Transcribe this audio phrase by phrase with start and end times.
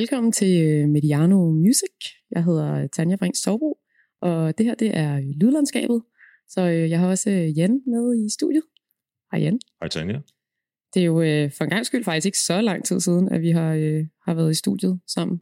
[0.00, 1.94] Velkommen til øh, Mediano Music.
[2.30, 3.78] Jeg hedder Tanja Brink Sovbro,
[4.20, 6.02] og det her det er Lydlandskabet.
[6.48, 8.62] Så øh, jeg har også øh, Jan med i studiet.
[9.32, 9.58] Hej Jan.
[9.80, 10.20] Hej Tanja.
[10.94, 11.14] Det er jo
[11.56, 13.72] for en gang skyld faktisk ikke så lang tid siden, at vi har,
[14.26, 15.40] har været i studiet sammen.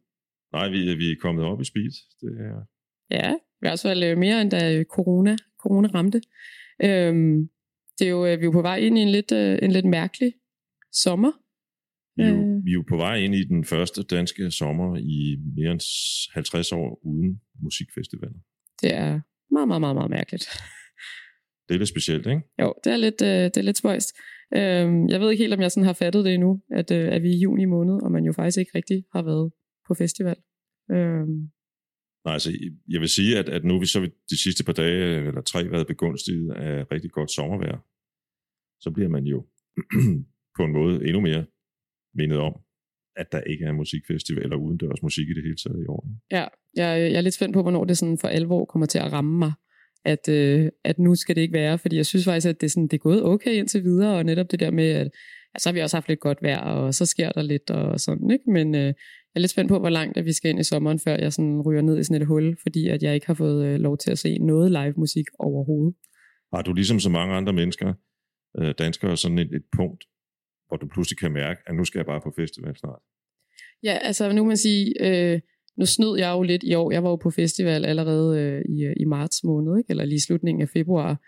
[0.52, 1.92] Nej, vi, vi er kommet op i speed.
[2.20, 2.64] Det er...
[3.10, 6.20] Ja, i hvert fald mere end da corona, corona ramte.
[6.84, 7.48] Øhm,
[7.98, 10.32] det er jo, vi er jo på vej ind i en lidt, en lidt mærkelig
[10.92, 11.32] sommer.
[12.16, 12.64] Vi er, jo, øh.
[12.64, 15.80] vi er jo på vej ind i den første danske sommer i mere end
[16.34, 18.40] 50 år uden musikfestivaler.
[18.82, 19.20] Det er
[19.54, 20.44] meget, meget, meget, meget mærkeligt.
[21.68, 22.42] Det er lidt specielt, ikke?
[22.62, 24.10] Jo, det er lidt, øh, det er lidt spøjst.
[24.56, 27.22] Øhm, jeg ved ikke helt, om jeg sådan har fattet det endnu, at, øh, at
[27.22, 29.52] vi er i juni måned, og man jo faktisk ikke rigtig har været
[29.86, 30.36] på festival.
[30.90, 31.38] Øhm.
[32.24, 32.50] Nej, altså,
[32.88, 35.86] jeg vil sige, at, at nu vi så de sidste par dage, eller tre, været
[35.86, 37.78] begunstiget af rigtig godt sommervejr.
[38.80, 39.46] Så bliver man jo
[40.56, 41.46] på en måde endnu mere
[42.14, 42.54] mindet om,
[43.16, 46.06] at der ikke er musikfestival eller udendørs musik i det hele taget i år.
[46.30, 46.44] Ja,
[46.76, 49.38] jeg, jeg er lidt spændt på, hvornår det sådan for alvor kommer til at ramme
[49.38, 49.52] mig,
[50.04, 52.88] at, øh, at nu skal det ikke være, fordi jeg synes faktisk, at det, sådan,
[52.88, 55.10] det er gået okay indtil videre, og netop det der med, at
[55.54, 58.00] altså, så har vi også haft lidt godt vejr, og så sker der lidt og
[58.00, 58.50] sådan, ikke?
[58.50, 58.94] men øh,
[59.34, 61.32] jeg er lidt spændt på, hvor langt at vi skal ind i sommeren, før jeg
[61.32, 63.98] sådan ryger ned i sådan et hul, fordi at jeg ikke har fået øh, lov
[63.98, 65.94] til at se noget live musik overhovedet.
[66.54, 67.94] Har du ligesom så mange andre mennesker,
[68.58, 70.04] øh, danskere, sådan et, et punkt,
[70.72, 73.02] hvor du pludselig kan mærke, at nu skal jeg bare på festival snart?
[73.82, 75.40] Ja, altså nu kan man sige, øh,
[75.78, 76.92] nu snød jeg jo lidt i år.
[76.92, 79.90] Jeg var jo på festival allerede øh, i, øh, i marts måned, ikke?
[79.90, 81.20] eller lige slutningen af februar.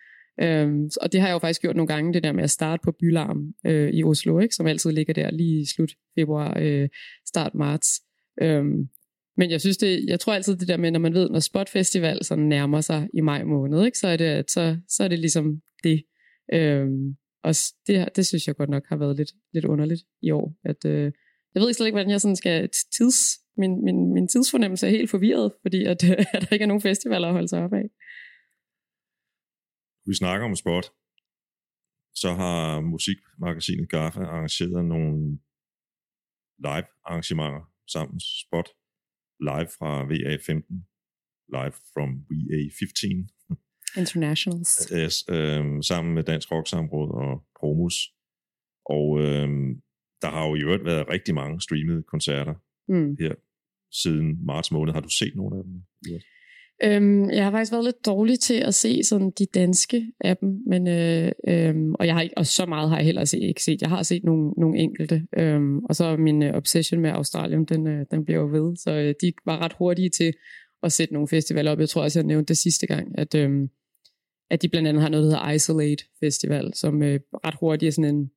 [0.42, 2.80] Øhm, og det har jeg jo faktisk gjort nogle gange, det der med at starte
[2.84, 4.54] på Bylarm øh, i Oslo, ikke?
[4.54, 6.88] som altid ligger der lige i slut februar, øh,
[7.26, 7.88] start marts.
[8.42, 8.88] Øhm,
[9.36, 11.68] men jeg synes det, jeg tror altid det der med, når man ved, når Spot
[11.68, 13.98] Festival sådan nærmer sig i maj måned, ikke?
[13.98, 16.02] Så, er det, så, så er det ligesom det.
[16.52, 17.54] Øhm, og
[17.86, 20.46] det, det synes jeg godt nok har været lidt, lidt underligt i år.
[20.64, 21.12] At, øh,
[21.54, 23.18] jeg ved slet ikke, hvordan jeg sådan skal tids...
[23.56, 26.88] Min, min, min tidsfornemmelse er helt forvirret, fordi at, øh, at der ikke er nogen
[26.90, 27.86] festivaler at holde sig op af.
[30.06, 30.86] Vi snakker om sport.
[32.14, 35.38] Så har musikmagasinet GAFA arrangeret nogle
[36.58, 37.62] live arrangementer
[37.94, 38.68] sammen Spot
[39.40, 40.66] live fra VA15
[41.56, 43.33] live from VA15
[43.96, 44.92] Internationals.
[44.96, 48.12] Yes, øh, sammen med Dansk Rock Samråd og Promus.
[48.86, 49.48] Og øh,
[50.22, 52.54] der har jo i øvrigt været rigtig mange streamede koncerter
[52.88, 53.16] mm.
[53.20, 53.34] her
[53.92, 54.92] siden marts måned.
[54.92, 55.82] Har du set nogle af dem?
[56.84, 60.62] Øhm, jeg har faktisk været lidt dårlig til at se sådan de danske af dem,
[60.66, 63.82] men, øh, øh, og, jeg har ikke, og så meget har jeg heller ikke set.
[63.82, 67.86] Jeg har set nogle, nogle enkelte, øh, og så min øh, obsession med Australien, den,
[67.86, 70.32] øh, den bliver jo ved, så øh, de var ret hurtige til
[70.82, 71.80] at sætte nogle festivaler op.
[71.80, 73.68] Jeg tror også, jeg nævnte det sidste gang, at, øh,
[74.54, 77.92] at de blandt andet har noget, der hedder Isolate Festival, som øh, ret hurtigt er
[77.92, 78.30] sådan en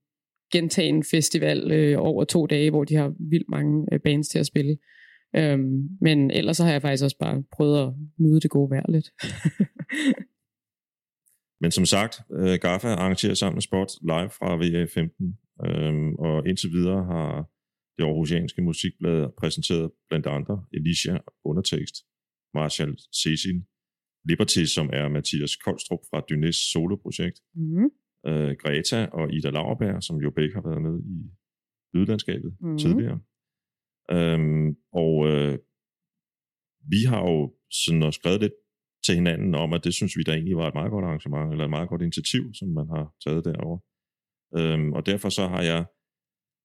[0.54, 4.46] gentagen festival øh, over to dage, hvor de har vildt mange øh, bands til at
[4.46, 4.78] spille.
[5.36, 8.92] Øhm, men ellers så har jeg faktisk også bare prøvet at nyde det gode vejr
[8.92, 9.10] lidt.
[11.62, 15.08] men som sagt, øh, GAFA arrangerer sammen med Sport live fra VA15,
[15.68, 17.50] øhm, og indtil videre har
[17.98, 21.96] det aarhusianske musikblad præsenteret blandt andre Alicia Undertekst,
[22.54, 23.64] Marshall Cecil,
[24.30, 27.90] Liberty, som er Mathias Koldstrup fra Dynæs soloprojekt, mm.
[28.28, 31.18] øh, Greta og Ida Lauerberg, som jo begge har været med i
[31.94, 32.78] lydlandskabet mm.
[32.78, 33.20] tidligere.
[34.12, 35.58] Øhm, og øh,
[36.90, 38.54] vi har jo sådan også skrevet lidt
[39.06, 41.64] til hinanden om, at det synes vi da egentlig var et meget godt arrangement, eller
[41.64, 43.80] et meget godt initiativ, som man har taget derovre.
[44.60, 45.86] Øhm, og derfor så har jeg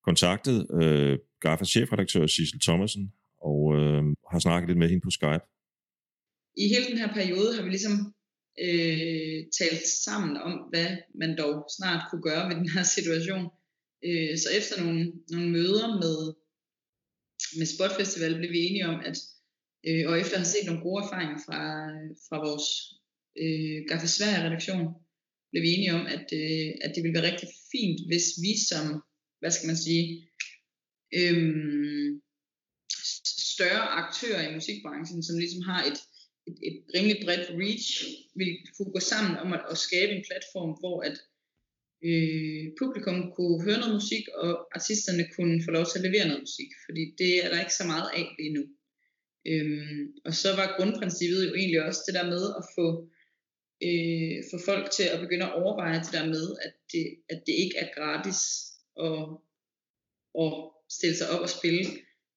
[0.05, 4.03] kontaktet øh, GAFAs chefredaktør Sissel Thomasen, og øh,
[4.33, 5.47] har snakket lidt med hende på Skype,
[6.57, 8.15] i hele den her periode har vi ligesom
[8.67, 10.91] øh, talt sammen om, hvad
[11.21, 13.45] man dog snart kunne gøre ved den her situation.
[14.07, 16.19] Øh, så efter nogle, nogle møder med,
[17.59, 19.17] med Spot Festival blev vi enige om, at
[19.87, 21.61] øh, og efter at have set nogle gode erfaringer fra,
[22.29, 22.69] fra vores
[23.43, 24.87] øh, Gaffe Sverige redaktion,
[25.51, 28.85] blev vi enige om, at, øh, at det ville være rigtig fint, hvis vi som,
[29.41, 30.05] hvad skal man sige,
[31.19, 31.39] øh,
[33.53, 35.99] større aktører i musikbranchen, som ligesom har et,
[36.49, 37.89] et, et rimelig bredt reach,
[38.39, 41.17] vil kunne gå sammen om at, at skabe en platform, hvor at
[42.09, 46.47] øh, publikum kunne høre noget musik, og artisterne kunne få lov til at levere noget
[46.47, 48.65] musik, fordi det er der ikke så meget af lige nu.
[49.51, 52.87] Øhm, og så var grundprincippet jo egentlig også det der med at få,
[53.89, 57.55] øh, få folk til at begynde at overveje det der med, at det, at det
[57.65, 58.41] ikke er gratis
[59.09, 59.23] at,
[60.43, 60.53] at
[60.97, 61.85] stille sig op og spille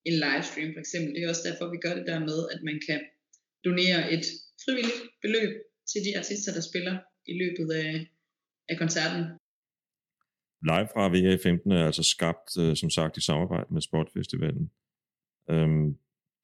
[0.09, 1.09] en livestream for eksempel.
[1.13, 2.99] Det er også derfor, vi gør det der med, at man kan
[3.65, 4.25] donere et
[4.63, 5.51] frivilligt beløb
[5.91, 6.95] til de artister, der spiller
[7.31, 7.91] i løbet af,
[8.69, 9.21] af koncerten.
[10.69, 14.71] Live fra VA15 er altså skabt, øh, som sagt, i samarbejde med Sportfestivalen.
[15.49, 15.87] Øhm,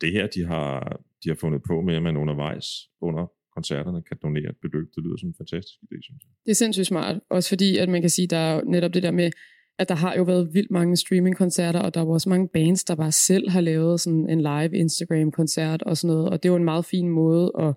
[0.02, 2.68] det her, de har, de har fundet på med, at man undervejs
[3.02, 3.26] under
[3.56, 4.88] koncerterne kan donere et beløb.
[4.96, 6.32] Det lyder som en fantastisk idé, synes jeg.
[6.46, 7.16] Det er sindssygt smart.
[7.30, 9.32] Også fordi, at man kan sige, der er netop det der med,
[9.82, 12.96] at der har jo været vildt mange streamingkoncerter, og der er også mange bands, der
[12.96, 16.58] bare selv har lavet sådan en live Instagram-koncert og sådan noget, og det er jo
[16.58, 17.74] en meget fin måde at,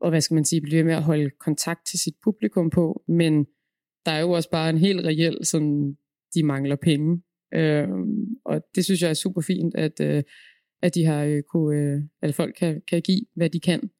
[0.00, 3.44] og hvad skal man sige, blive med at holde kontakt til sit publikum på, men
[4.06, 5.96] der er jo også bare en helt reel sådan,
[6.34, 7.22] de mangler penge,
[7.54, 7.88] øh,
[8.44, 10.22] og det synes jeg er super fint, at, øh,
[10.82, 13.90] at de har øh, kunne, øh, at folk kan, kan give, hvad de kan.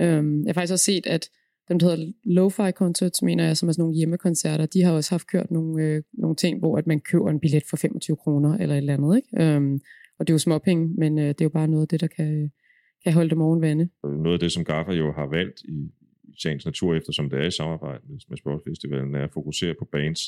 [0.00, 1.30] Øh, jeg har faktisk også set, at
[1.70, 5.10] dem, der hedder Lo-Fi Concerts, mener jeg, som er sådan nogle hjemmekoncerter, de har også
[5.10, 8.58] haft kørt nogle, øh, nogle ting, hvor at man køber en billet for 25 kroner
[8.58, 9.16] eller et eller andet.
[9.16, 9.44] Ikke?
[9.44, 9.80] Øhm,
[10.18, 12.06] og det er jo småpenge, men øh, det er jo bare noget af det, der
[12.06, 12.48] kan, øh,
[13.04, 13.88] kan holde dem oven vande.
[14.04, 15.78] Noget af det, som Gaffa jo har valgt i,
[16.24, 19.88] i sagens natur, eftersom det er i samarbejde med, med Sportfestivalen, er at fokusere på
[19.92, 20.20] bands,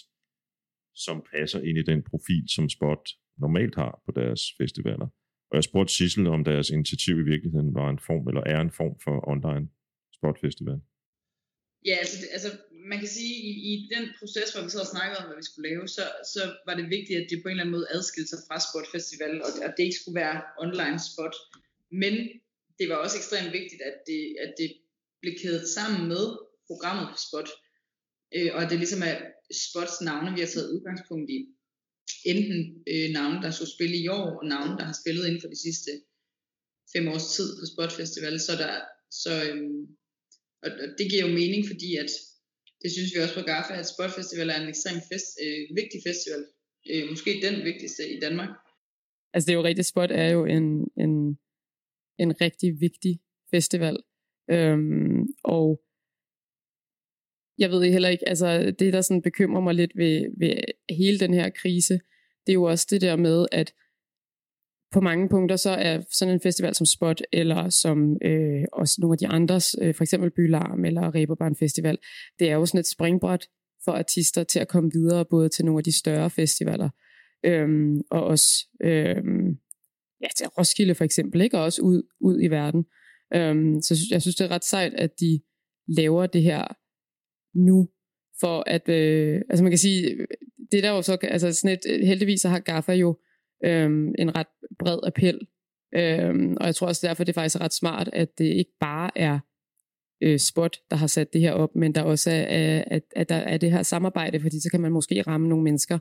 [0.94, 3.05] som passer ind i den profil, som Spot
[3.39, 5.09] normalt har på deres festivaler.
[5.50, 8.71] Og jeg spurgte Sissel, om deres initiativ i virkeligheden var en form, eller er en
[8.71, 9.69] form for online
[10.17, 10.81] sportfestival.
[11.84, 12.50] Ja, altså, altså
[12.90, 15.50] man kan sige, i, i den proces, hvor vi så og snakkede om, hvad vi
[15.50, 18.31] skulle lave, så, så var det vigtigt, at det på en eller anden måde adskilte
[18.31, 21.37] sig fra Sportfestival, og at det ikke skulle være online spot.
[22.02, 22.14] Men
[22.79, 24.70] det var også ekstremt vigtigt, at det, at det
[25.20, 26.25] blev kædet sammen med
[26.67, 27.49] programmet på Spot,
[28.37, 29.17] øh, og at det ligesom er
[29.67, 31.38] Spots navne, vi har taget udgangspunkt i.
[32.32, 32.61] Enten
[32.93, 35.62] øh, navne, der skulle spille i år, og navne, der har spillet inden for de
[35.67, 35.90] sidste
[36.93, 38.75] fem års tid på Spot Festival, så der,
[39.23, 39.58] så, øh,
[40.64, 42.11] og, og det giver jo mening, fordi at
[42.82, 46.00] det synes vi også på GAFA, at Spot Festival er en ekstremt fest, øh, vigtig
[46.09, 46.43] festival.
[46.91, 48.50] Øh, måske den vigtigste i Danmark.
[49.35, 50.67] Altså det er jo rigtigt, Spot er jo en,
[51.05, 51.38] en,
[52.19, 53.20] en rigtig vigtig
[53.50, 53.97] festival.
[54.50, 55.82] Øhm, og
[57.58, 60.55] jeg ved heller ikke, altså det der sådan bekymrer mig lidt ved, ved
[60.91, 61.94] hele den her krise,
[62.47, 63.75] det er jo også det der med, at
[64.93, 69.15] på mange punkter så er sådan en festival som Spot, eller som øh, også nogle
[69.15, 71.99] af de andres, øh, for eksempel Bylarm eller Reberbarn Festival,
[72.39, 73.49] det er jo sådan et springbræt
[73.85, 76.89] for artister til at komme videre, både til nogle af de større festivaler,
[77.44, 79.49] øhm, og også øhm,
[80.21, 81.59] ja, til Roskilde for eksempel, ikke?
[81.59, 82.85] og også ud, ud i verden.
[83.35, 85.41] Øhm, så jeg synes, det er ret sejt, at de
[85.89, 86.65] laver det her
[87.55, 87.89] nu,
[88.41, 90.17] for at, øh, altså man kan sige,
[90.73, 93.19] det der jo så, altså sådan et, øh, heldigvis så har Gaffa jo
[93.64, 94.47] øhm, en ret
[94.79, 95.41] bred appel.
[95.94, 99.11] Øhm, og jeg tror også derfor, det er faktisk ret smart, at det ikke bare
[99.19, 99.38] er
[100.23, 103.35] øh, Spot, der har sat det her op, men der også er, at, at der
[103.35, 105.99] er det her samarbejde, fordi så kan man måske ramme nogle mennesker,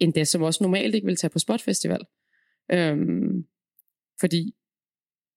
[0.00, 2.00] endda som også normalt ikke vil tage på Spot Festival.
[2.72, 3.44] Øhm,
[4.20, 4.54] fordi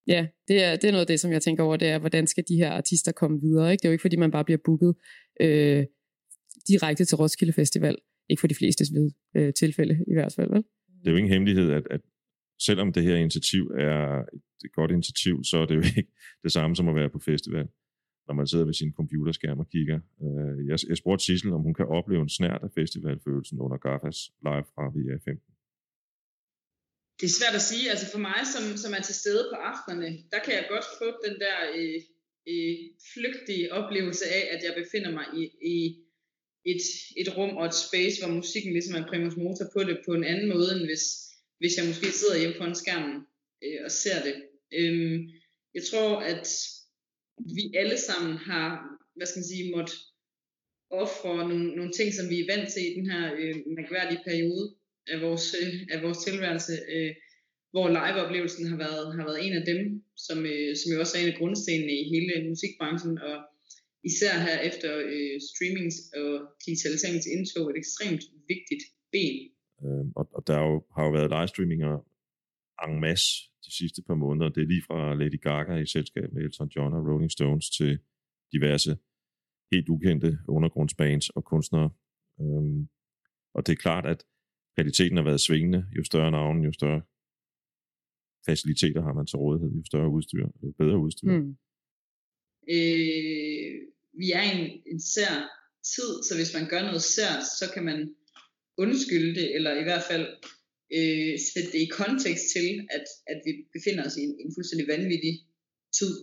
[0.08, 2.28] ja, det er, det er noget af det, som jeg tænker over, det er, hvordan
[2.28, 3.72] skal de her artister komme videre?
[3.72, 3.82] Ikke?
[3.82, 4.96] Det er jo ikke, fordi man bare bliver booket
[5.42, 5.86] øh,
[6.68, 7.98] direkte til Roskilde Festival.
[8.30, 10.50] Ikke for de fleste ved, øh, tilfælde i hvert fald.
[10.50, 10.64] Vel?
[11.06, 12.02] Det er jo ingen hemmelighed, at, at
[12.68, 14.24] selvom det her initiativ er
[14.66, 16.12] et godt initiativ, så er det jo ikke
[16.44, 17.68] det samme som at være på festival,
[18.28, 20.00] når man sidder ved sin computerskærm og kigger.
[20.24, 24.20] Øh, jeg, jeg spurgte Sissel, om hun kan opleve en snært af festivalfølelsen under GAFAs
[24.46, 25.42] live fra VR15.
[27.20, 27.86] Det er svært at sige.
[27.94, 31.08] Altså for mig, som, som er til stede på aftenerne, der kan jeg godt få
[31.28, 32.00] den der øh,
[32.52, 32.76] øh,
[33.14, 35.44] flygtige oplevelse af, at jeg befinder mig i,
[35.76, 35.78] i
[36.66, 36.84] et,
[37.18, 40.24] et rum og et space, hvor musikken ligesom er primus motor på det på en
[40.24, 41.06] anden måde, end hvis,
[41.60, 43.16] hvis jeg måske sidder hjemme foran skærmen
[43.64, 44.36] øh, og ser det.
[44.80, 45.18] Øhm,
[45.76, 46.48] jeg tror, at
[47.56, 48.68] vi alle sammen har,
[49.16, 49.94] hvad skal man sige, måtte
[50.90, 54.66] ofre nogle, nogle ting, som vi er vant til i den her øh, mærkværdige periode
[55.08, 57.12] af vores, øh, af vores tilværelse, øh,
[57.72, 59.80] hvor liveoplevelsen har været, har været en af dem,
[60.26, 63.36] som, øh, som jo også er en af grundstenene i hele musikbranchen, og
[64.10, 66.32] især her efter øh, streamings og
[66.66, 68.84] digitaliseringens indtog et ekstremt vigtigt
[69.14, 69.40] ben.
[69.84, 71.94] Øh, og, og der jo, har jo været livestreaminger
[72.86, 73.30] en masse
[73.66, 74.50] de sidste par måneder.
[74.50, 78.00] Det er lige fra Lady Gaga i selskab med Elton John og Rolling Stones til
[78.54, 78.98] diverse
[79.72, 81.90] helt ukendte undergrundsbands og kunstnere.
[82.42, 82.88] Øhm,
[83.56, 84.26] og det er klart, at
[84.76, 85.86] kvaliteten har været svingende.
[85.98, 87.02] Jo større navn, jo større
[88.46, 91.32] faciliteter har man til rådighed, jo større udstyr, jo bedre udstyr.
[91.32, 91.58] Mm.
[92.70, 93.82] Øh,
[94.22, 95.36] vi er i en, en sær
[95.94, 98.00] tid, så hvis man gør noget sært, så kan man
[98.78, 100.26] undskylde det, eller i hvert fald
[100.98, 104.88] øh, sætte det i kontekst til, at, at vi befinder os i en, en fuldstændig
[104.88, 105.34] vanvittig
[106.00, 106.14] tid.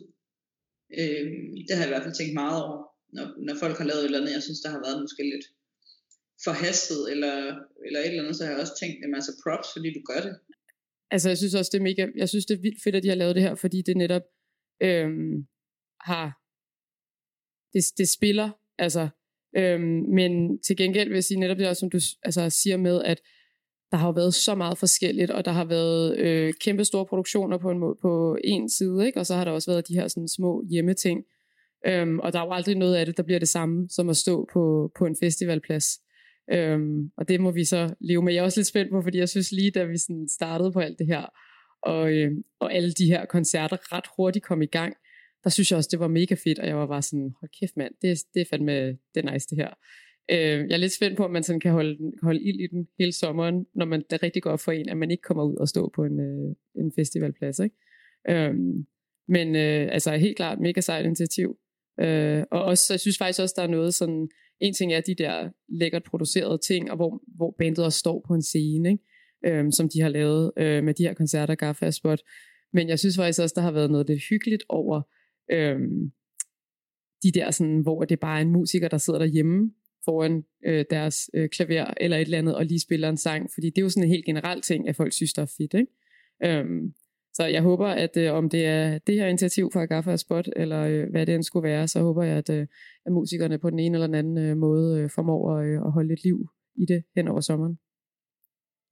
[0.99, 1.27] Øh,
[1.67, 2.79] det har jeg i hvert fald tænkt meget over,
[3.17, 5.47] når, når folk har lavet et eller andet, jeg synes, der har været måske lidt
[6.47, 7.35] forhastet, eller,
[7.87, 10.21] eller et eller andet, så har jeg også tænkt, at altså props, fordi du gør
[10.27, 10.35] det.
[11.15, 13.09] Altså, jeg synes også, det er mega, jeg synes, det er vildt fedt, at de
[13.09, 14.27] har lavet det her, fordi det netop
[14.83, 15.47] øhm,
[16.01, 16.42] har
[17.73, 19.09] det, det spiller, altså,
[19.57, 23.03] øhm, men til gengæld vil jeg sige netop det også, som du altså, siger med,
[23.03, 23.21] at
[23.91, 27.59] der har jo været så meget forskelligt, og der har været øh, kæmpe store produktioner
[27.59, 29.21] på en, måde, på en side, ikke?
[29.21, 31.25] og så har der også været de her sådan, små hjemmeting.
[31.87, 34.17] Øhm, og der er jo aldrig noget af det, der bliver det samme, som at
[34.17, 35.85] stå på, på en festivalplads.
[36.53, 38.33] Øhm, og det må vi så leve med.
[38.33, 40.81] Jeg er også lidt spændt på, fordi jeg synes lige, da vi sådan startede på
[40.81, 41.27] alt det her,
[41.83, 44.95] og, øh, og alle de her koncerter ret hurtigt kom i gang,
[45.45, 47.77] der synes jeg også, det var mega fedt, og jeg var bare sådan, hold kæft
[47.77, 49.71] mand, det, det er fandme, det er nice det her.
[50.31, 52.89] Øh, jeg er lidt spændt på, om man sådan kan holde, holde ild i den
[52.99, 55.69] hele sommeren, når man det rigtig går for en, at man ikke kommer ud og
[55.69, 57.59] stå på en, øh, en festivalplads.
[57.59, 57.77] Ikke?
[58.29, 58.55] Øh,
[59.29, 61.57] men øh, altså helt klart mega sejt initiativ.
[62.01, 64.29] Øh, og også, jeg synes faktisk også, der er noget sådan,
[64.61, 68.35] en ting er de der lækkert producerede ting, og hvor, hvor bandet også står på
[68.35, 69.05] en scene, ikke?
[69.47, 72.21] Øh, som de har lavet øh, med de her koncerter, Gaffa Spot.
[72.73, 75.03] Men jeg synes faktisk også, der har været noget lidt hyggeligt over
[75.51, 75.81] øh,
[77.23, 79.73] de der, sådan, hvor det bare er en musiker, der sidder derhjemme
[80.05, 83.67] foran øh, deres øh, klaver eller et eller andet, og lige spiller en sang, fordi
[83.67, 85.93] det er jo sådan en helt generel ting, at folk synes, der er fedt, ikke?
[86.45, 86.95] Øhm,
[87.35, 90.49] så jeg håber, at øh, om det er det her initiativ fra Agafa og Spot,
[90.57, 92.67] eller øh, hvad det end skulle være, så håber jeg, at, øh,
[93.07, 95.93] at musikerne på den ene eller den anden øh, måde øh, formår at, øh, at
[95.93, 97.79] holde lidt liv i det hen over sommeren.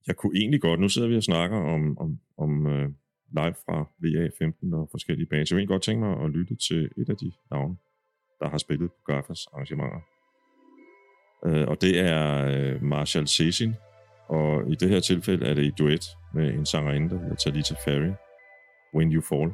[0.07, 2.89] Jeg kunne egentlig godt, nu sidder vi og snakker om, om, om øh,
[3.31, 5.51] live fra VA15 og forskellige bands.
[5.51, 7.75] Jeg vil godt tænke mig at lytte til et af de navne,
[8.39, 10.01] der har spillet på Gaffas arrangementer.
[11.45, 13.73] Uh, og det er øh, Marshall Cesin,
[14.27, 17.75] og i det her tilfælde er det i duet med en sangerinde, der hedder Talita
[17.85, 18.13] Ferry,
[18.95, 19.51] When You Fall.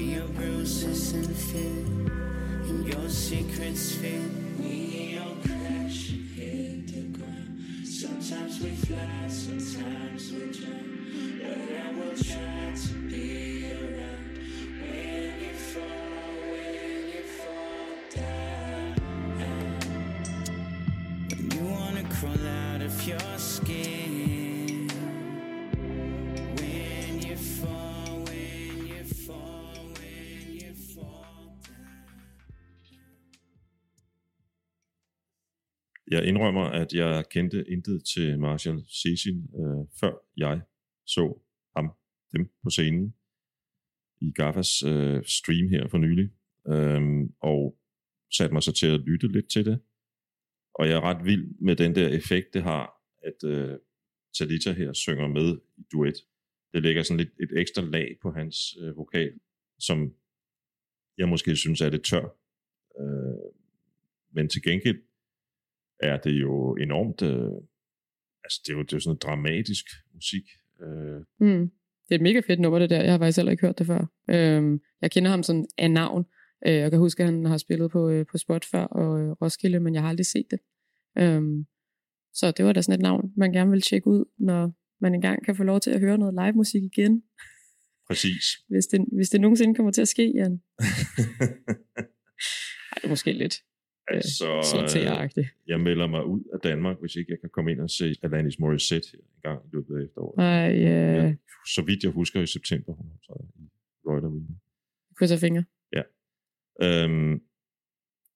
[0.00, 1.84] Your bruises and fear,
[2.68, 4.22] and your secrets fear.
[4.58, 7.60] We all crash hit the ground.
[7.84, 11.40] Sometimes we fly, sometimes we drown.
[11.40, 14.05] But I will try to be around
[36.10, 40.60] Jeg indrømmer, at jeg kendte intet til Marshall Cecil, øh, før jeg
[41.06, 41.38] så
[41.76, 41.90] ham,
[42.32, 43.14] dem på scenen
[44.20, 46.30] i Gaffas øh, stream her for nylig,
[46.68, 47.78] øh, og
[48.36, 49.80] satte mig så til at lytte lidt til det.
[50.74, 53.78] Og jeg er ret vild med den der effekt, det har, at øh,
[54.38, 56.14] Talita her synger med i duet.
[56.72, 59.32] Det lægger sådan lidt et ekstra lag på hans øh, vokal,
[59.78, 60.14] som
[61.18, 62.36] jeg måske synes er lidt tør.
[63.00, 63.52] Øh,
[64.32, 65.02] men til gengæld
[66.00, 67.52] er det jo enormt, øh,
[68.44, 69.84] altså det er jo, det er jo sådan noget dramatisk
[70.14, 70.44] musik.
[70.82, 71.70] Øh, Mm.
[72.08, 73.02] Det er et mega fedt nummer, det der.
[73.02, 74.06] Jeg har faktisk heller ikke hørt det før.
[74.30, 76.24] Øhm, jeg kender ham sådan af navn.
[76.66, 79.30] Øh, jeg kan huske, at han har spillet på, øh, på Spot før og øh,
[79.30, 80.58] Roskilde, men jeg har aldrig set det.
[81.18, 81.66] Øhm,
[82.34, 85.44] så det var da sådan et navn, man gerne vil tjekke ud, når man engang
[85.44, 87.22] kan få lov til at høre noget live musik igen.
[88.08, 88.44] præcis.
[88.68, 90.52] Hvis det, hvis det nogensinde kommer til at ske, Jan.
[92.92, 93.54] Ej, det er måske lidt
[94.08, 95.48] altså, CTA-agtigt.
[95.66, 98.58] jeg melder mig ud af Danmark, hvis ikke jeg kan komme ind og se Alanis
[98.58, 100.44] Morissette en gang i løbet af efteråret.
[100.44, 101.34] Ej, øh, Ja,
[101.74, 103.68] så vidt jeg husker i september, hun optræder i
[104.06, 104.54] Royal Arena.
[105.18, 105.64] krydser fingre.
[106.82, 107.40] Øhm,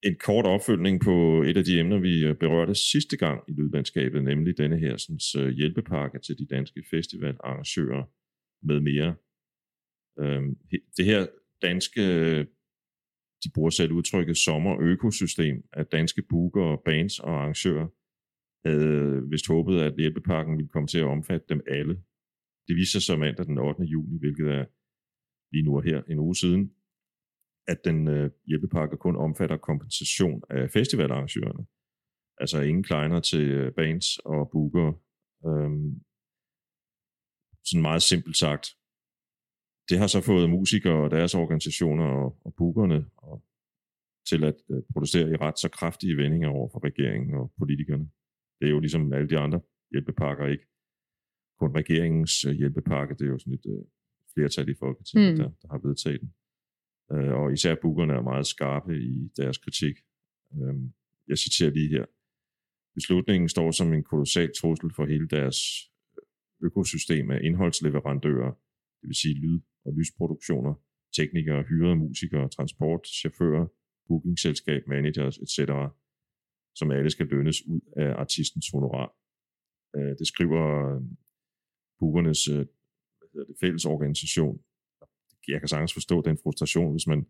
[0.03, 4.25] en kort opfølgning på et af de emner, vi øh, berørte sidste gang i Lydlandskabet,
[4.25, 8.05] nemlig denne her sådan, øh, hjælpepakke til de danske festivalarrangører
[8.63, 9.15] med mere.
[10.21, 10.57] Øhm,
[10.97, 11.27] det her
[11.63, 12.47] danske, øh,
[13.45, 17.89] de bruger selv udtrykket sommerøkosystem af danske booker, bands og arrangører,
[18.69, 21.95] havde vist håbet, at hjælpepakken ville komme til at omfatte dem alle.
[22.69, 23.83] Det viser sig mandag den 8.
[23.83, 24.65] juni, hvilket er
[25.53, 26.73] lige nu og her en uge siden,
[27.67, 31.67] at den øh, hjælpepakke kun omfatter kompensation af festivalarrangørerne.
[32.39, 34.89] Altså ingen kleiner til øh, bands og booker.
[35.47, 35.91] Øhm,
[37.65, 38.67] sådan meget simpelt sagt
[39.91, 43.45] det har så fået musikere og deres organisationer og, og bookerne og,
[44.29, 48.11] til at uh, protestere i ret så kraftige vendinger over for regeringen og politikerne.
[48.61, 50.67] Det er jo ligesom alle de andre hjælpepakker, ikke
[51.59, 53.85] kun regeringens uh, hjælpepakke, det er jo sådan et uh,
[54.35, 55.39] flertal i Folketinget, mm.
[55.39, 56.33] der, der har vedtaget den.
[57.15, 59.97] Uh, og især bookerne er meget skarpe i deres kritik.
[60.51, 60.75] Uh,
[61.29, 62.05] jeg citerer lige her.
[62.95, 65.59] Beslutningen står som en kolossal trussel for hele deres
[66.63, 68.53] økosystem af indholdsleverandører,
[69.01, 70.75] det vil sige lyd- og lysproduktioner,
[71.17, 73.67] teknikere, hyrede musikere, transport, chauffører,
[74.09, 75.59] bookingselskab, managers etc.,
[76.75, 79.09] som alle skal lønnes ud af artistens honorar.
[79.97, 80.65] Øh, det skriver
[81.99, 82.65] bookernes øh,
[83.19, 84.61] hvad hedder det, fælles organisation.
[85.49, 87.27] Jeg kan sagtens forstå den frustration, hvis man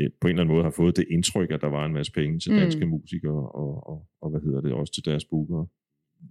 [0.00, 2.12] øh, på en eller anden måde har fået det indtryk, at der var en masse
[2.12, 2.90] penge til danske mm.
[2.90, 5.66] musikere og, og, og hvad hedder det, også til deres bookere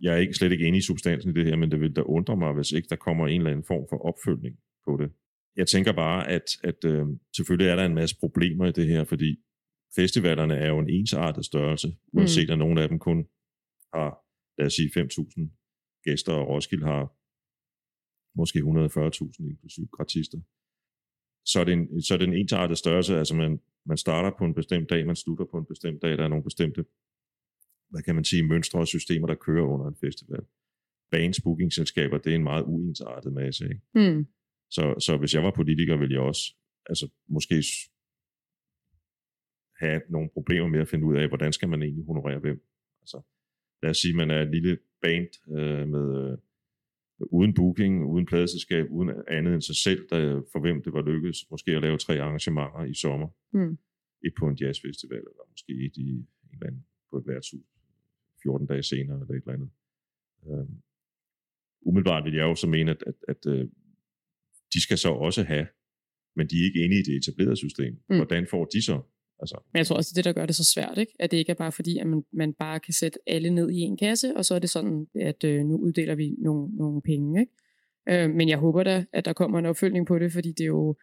[0.02, 2.02] jeg er ikke slet ikke enig i substansen i det her, men det vil da
[2.02, 5.12] undre mig, hvis ikke der kommer en eller anden form for opfølgning på det.
[5.58, 9.04] Jeg tænker bare, at, at øh, selvfølgelig er der en masse problemer i det her,
[9.04, 9.40] fordi
[9.96, 12.52] festivalerne er jo en ensartet størrelse, uanset mm.
[12.54, 13.28] at nogle af dem kun
[13.94, 14.10] har,
[14.58, 17.04] lad os sige, 5.000 gæster, og Roskilde har
[18.40, 20.40] måske 140.000 inklusive gratister.
[21.46, 24.46] Så er, det en, så er det en ensartet størrelse, altså man, man starter på
[24.46, 26.86] en bestemt dag, man slutter på en bestemt dag, der er nogle bestemte
[27.90, 30.44] hvad kan man sige, mønstre og systemer, der kører under en festival.
[31.12, 33.64] Bands, bookingselskaber, det er en meget uensartet masse.
[33.66, 33.82] Ikke?
[33.96, 34.28] Mm.
[34.70, 36.56] Så, så hvis jeg var politiker, ville jeg også
[36.90, 37.64] altså, måske
[39.80, 42.64] have nogle problemer med at finde ud af, hvordan skal man egentlig honorere hvem.
[43.02, 43.22] Altså,
[43.82, 46.38] lad os sige, man er et lille band øh, med øh,
[47.20, 51.52] uden booking, uden pladeselskab, uden andet end sig selv, der, for hvem det var lykkedes
[51.52, 53.30] måske at lave tre arrangementer i sommer.
[53.54, 53.78] Mm.
[54.26, 57.66] Et på en jazzfestival, eller måske et i en eller anden på et værtshus
[58.44, 59.70] 14 dage senere, eller et eller andet.
[60.48, 60.70] Øh,
[61.82, 63.70] umiddelbart vil jeg jo så mene, at, at, at øh,
[64.74, 65.68] de skal så også have,
[66.36, 67.94] men de er ikke inde i det etablerede system.
[68.10, 68.16] Mm.
[68.16, 69.02] Hvordan får de så?
[69.40, 69.58] Altså.
[69.74, 71.14] Men jeg tror også, det er det, der gør det så svært, ikke?
[71.20, 73.80] at det ikke er bare fordi, at man, man bare kan sætte alle ned i
[73.80, 77.40] en kasse, og så er det sådan, at øh, nu uddeler vi nogle, nogle penge.
[77.40, 78.24] Ikke?
[78.24, 80.68] Øh, men jeg håber da, at der kommer en opfølgning på det, fordi det er
[80.68, 80.96] jo,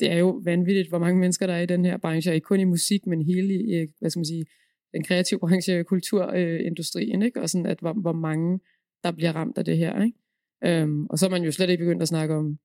[0.00, 2.60] det er jo vanvittigt, hvor mange mennesker der er i den her branche, ikke kun
[2.60, 4.44] i musik, men hele i, hvad skal man sige,
[4.92, 7.40] den kreative branche, kulturindustrien, ikke?
[7.40, 8.60] og sådan, at hvor, hvor mange,
[9.04, 10.02] der bliver ramt af det her.
[10.04, 10.18] Ikke?
[10.64, 12.58] Øhm, og så er man jo slet ikke begyndt at snakke om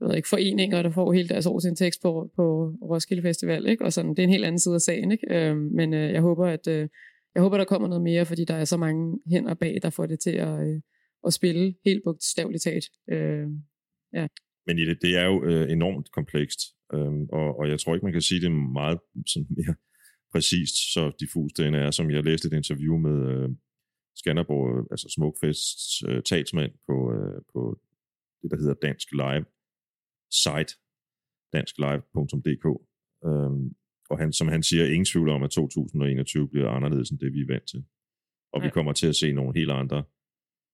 [0.00, 3.84] jeg ved ikke, foreninger, der får hele deres årsindtægt på, på Roskilde Festival, ikke?
[3.84, 5.12] og sådan, det er en helt anden side af sagen.
[5.12, 5.26] Ikke?
[5.34, 6.88] Øhm, men øh, jeg håber, at øh,
[7.34, 10.06] jeg håber, der kommer noget mere, fordi der er så mange hænder bag, der får
[10.06, 10.80] det til at, øh,
[11.26, 12.84] at spille helt bogstaveligt talt.
[13.10, 13.46] Øh,
[14.12, 14.26] ja.
[14.66, 16.60] Men det, det er jo øh, enormt komplekst,
[16.94, 19.74] øh, og, og jeg tror ikke, man kan sige det meget sådan mere
[20.32, 23.48] præcist så diffus den er, som jeg læste et interview med øh,
[24.16, 27.80] Skanderborg, øh, altså Smukfests øh, talsmand på, øh, på
[28.42, 29.44] det, der hedder Dansk Live
[30.30, 30.72] site,
[31.52, 32.66] dansklive.dk.
[33.26, 33.74] Øhm,
[34.10, 37.40] og han, som han siger, ingen tvivl om, at 2021 bliver anderledes end det, vi
[37.40, 37.84] er vant til.
[38.52, 38.66] Og ja.
[38.66, 40.04] vi kommer til at se nogle helt andre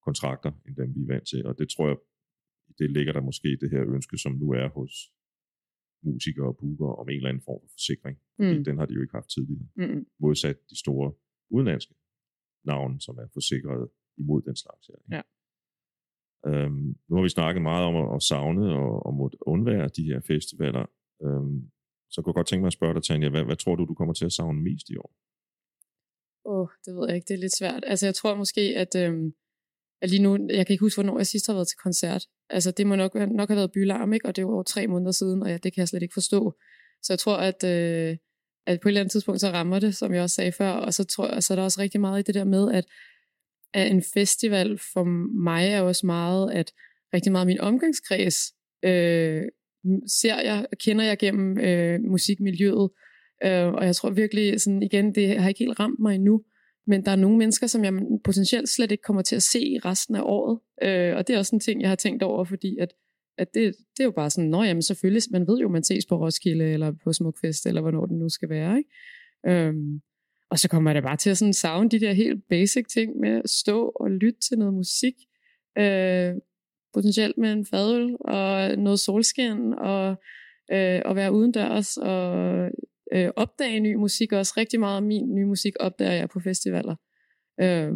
[0.06, 1.46] kontrakter, end dem vi er vant til.
[1.46, 1.96] Og det tror jeg,
[2.78, 4.92] det ligger der måske det her ønske, som nu er hos
[6.02, 8.16] musikere og booker om en eller anden form for forsikring.
[8.38, 8.64] Mm.
[8.64, 9.68] Den har de jo ikke haft tidligere.
[9.76, 10.06] Mm.
[10.20, 11.12] Modsat de store
[11.50, 11.94] udenlandske
[12.64, 13.88] navne, som er forsikret
[14.18, 15.16] imod den slags her.
[15.16, 15.22] Ja.
[16.46, 20.04] Øhm, nu har vi snakket meget om at, at savne og, og måtte undvære de
[20.04, 20.84] her festivaler.
[21.24, 21.70] Øhm,
[22.10, 23.94] så kunne jeg godt tænke mig at spørge dig, Tanja, hvad, hvad tror du, du
[23.94, 25.10] kommer til at savne mest i år?
[26.46, 27.28] Åh, oh, det ved jeg ikke.
[27.28, 27.82] Det er lidt svært.
[27.86, 29.32] Altså, jeg tror måske, at, øhm,
[30.02, 32.22] at lige nu, jeg kan ikke huske, hvornår jeg sidst har været til koncert.
[32.50, 34.26] Altså, det må nok, nok have været bylarm, ikke?
[34.26, 36.54] Og det var over tre måneder siden, og ja, det kan jeg slet ikke forstå.
[37.02, 38.16] Så jeg tror, at, øh,
[38.66, 40.70] at på et eller andet tidspunkt, så rammer det, som jeg også sagde før.
[40.70, 42.84] Og så tror jeg, så er der også rigtig meget i det der med, at,
[43.74, 45.04] af en festival for
[45.44, 46.72] mig er også meget, at
[47.14, 48.36] rigtig meget af min omgangskreds
[48.84, 49.42] øh,
[50.06, 52.90] ser jeg, og kender jeg gennem øh, musikmiljøet.
[53.44, 56.42] Øh, og jeg tror virkelig, sådan igen, det har ikke helt ramt mig endnu.
[56.86, 57.92] Men der er nogle mennesker, som jeg
[58.24, 60.58] potentielt slet ikke kommer til at se i resten af året.
[60.82, 62.92] Øh, og det er også en ting, jeg har tænkt over, fordi at,
[63.38, 66.06] at det, det er jo bare sådan, nå jamen selvfølgelig, man ved jo, man ses
[66.06, 68.78] på Roskilde, eller på Smukfest, eller hvornår den nu skal være.
[68.78, 68.90] Ikke?
[69.48, 69.74] Øh,
[70.50, 73.20] og så kommer jeg da bare til at sådan savne de der helt basic ting
[73.20, 75.14] med at stå og lytte til noget musik.
[75.78, 76.34] Øh,
[76.94, 80.16] potentielt med en fadøl og noget solskin og,
[80.72, 82.70] øh, og være udendørs og
[83.12, 84.54] øh, opdage ny musik også.
[84.56, 86.96] Rigtig meget af min nye musik opdager jeg på festivaler.
[87.60, 87.92] Øh,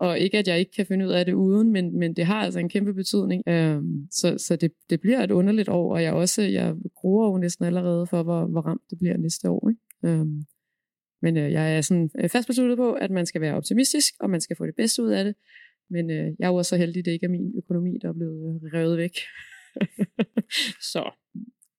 [0.00, 2.40] og ikke at jeg ikke kan finde ud af det uden, men, men det har
[2.44, 3.42] altså en kæmpe betydning.
[3.48, 7.38] Øhm, så så det, det bliver et underligt år, og jeg også jeg gruer jo
[7.38, 9.70] næsten allerede for, hvor, hvor ramt det bliver næste år.
[9.70, 10.14] Ikke?
[10.20, 10.44] Øhm,
[11.22, 14.30] men øh, jeg er sådan øh, fast besluttet på, at man skal være optimistisk, og
[14.30, 15.34] man skal få det bedste ud af det.
[15.90, 18.08] Men øh, jeg er jo også så heldig, at det ikke er min økonomi, der
[18.08, 19.16] er blevet øh, revet væk.
[20.92, 21.10] så.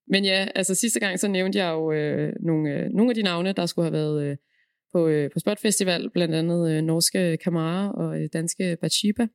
[0.07, 3.21] Men ja, altså sidste gang, så nævnte jeg jo øh, nogle, øh, nogle af de
[3.21, 4.37] navne, der skulle have været øh,
[4.93, 9.27] på, øh, på Spot Festival, blandt andet øh, norske Kamara og øh, danske Bachiba.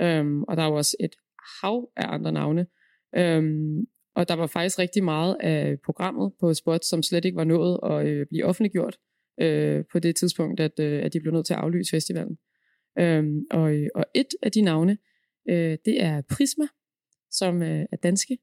[0.00, 1.14] Øhm, og der var også et
[1.62, 2.66] hav af andre navne.
[3.16, 7.44] Øhm, og der var faktisk rigtig meget af programmet på Spot, som slet ikke var
[7.44, 8.96] nået at øh, blive offentliggjort
[9.40, 12.38] øh, på det tidspunkt, at, øh, at de blev nødt til at aflyse festivalen.
[12.98, 14.98] Øhm, og, og et af de navne,
[15.48, 16.64] øh, det er Prisma,
[17.30, 18.38] som øh, er danske.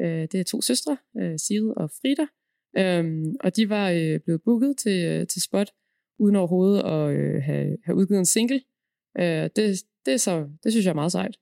[0.00, 2.26] Øh, det er to søstre, øh, Sigrid og Frida.
[2.78, 5.70] Øhm, og de var øh, blevet booket til, øh, til Spot,
[6.18, 8.60] uden overhovedet at øh, have, have udgivet en single.
[9.18, 11.36] Øh, det, det, er så, det synes jeg er meget sejt.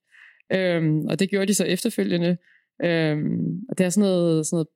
[0.53, 2.37] Øhm, og det gjorde de så efterfølgende.
[2.85, 4.69] Øhm, og det er sådan noget, sådan noget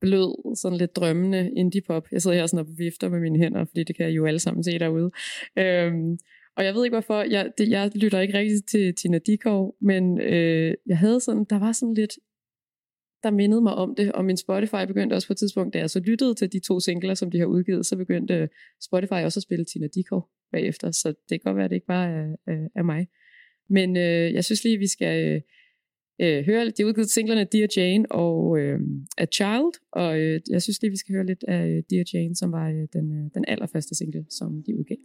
[0.00, 2.06] blød, sådan lidt drømmende indie-pop.
[2.12, 4.38] Jeg sidder her sådan og vifter med mine hænder, fordi det kan jeg jo alle
[4.38, 5.10] sammen se derude.
[5.58, 6.18] Øhm,
[6.56, 10.20] og jeg ved ikke hvorfor, jeg, det, jeg lytter ikke rigtig til Tina Dikov, men
[10.20, 12.12] øh, jeg havde sådan, der var sådan lidt,
[13.22, 15.90] der mindede mig om det, og min Spotify begyndte også på et tidspunkt, da jeg
[15.90, 18.48] så lyttede til de to singler, som de har udgivet, så begyndte
[18.82, 21.86] Spotify også at spille Tina Dikov bagefter, så det kan godt være, at det ikke
[21.86, 23.08] bare er, er, er mig.
[23.68, 25.40] Men øh, jeg synes lige, vi skal øh,
[26.20, 28.80] øh, høre, de har udgivet singlerne Dear Jane og øh,
[29.18, 32.36] A Child, og øh, jeg synes lige, vi skal høre lidt af øh, Dear Jane,
[32.36, 34.96] som var øh, den, øh, den allerførste single, som de udgav.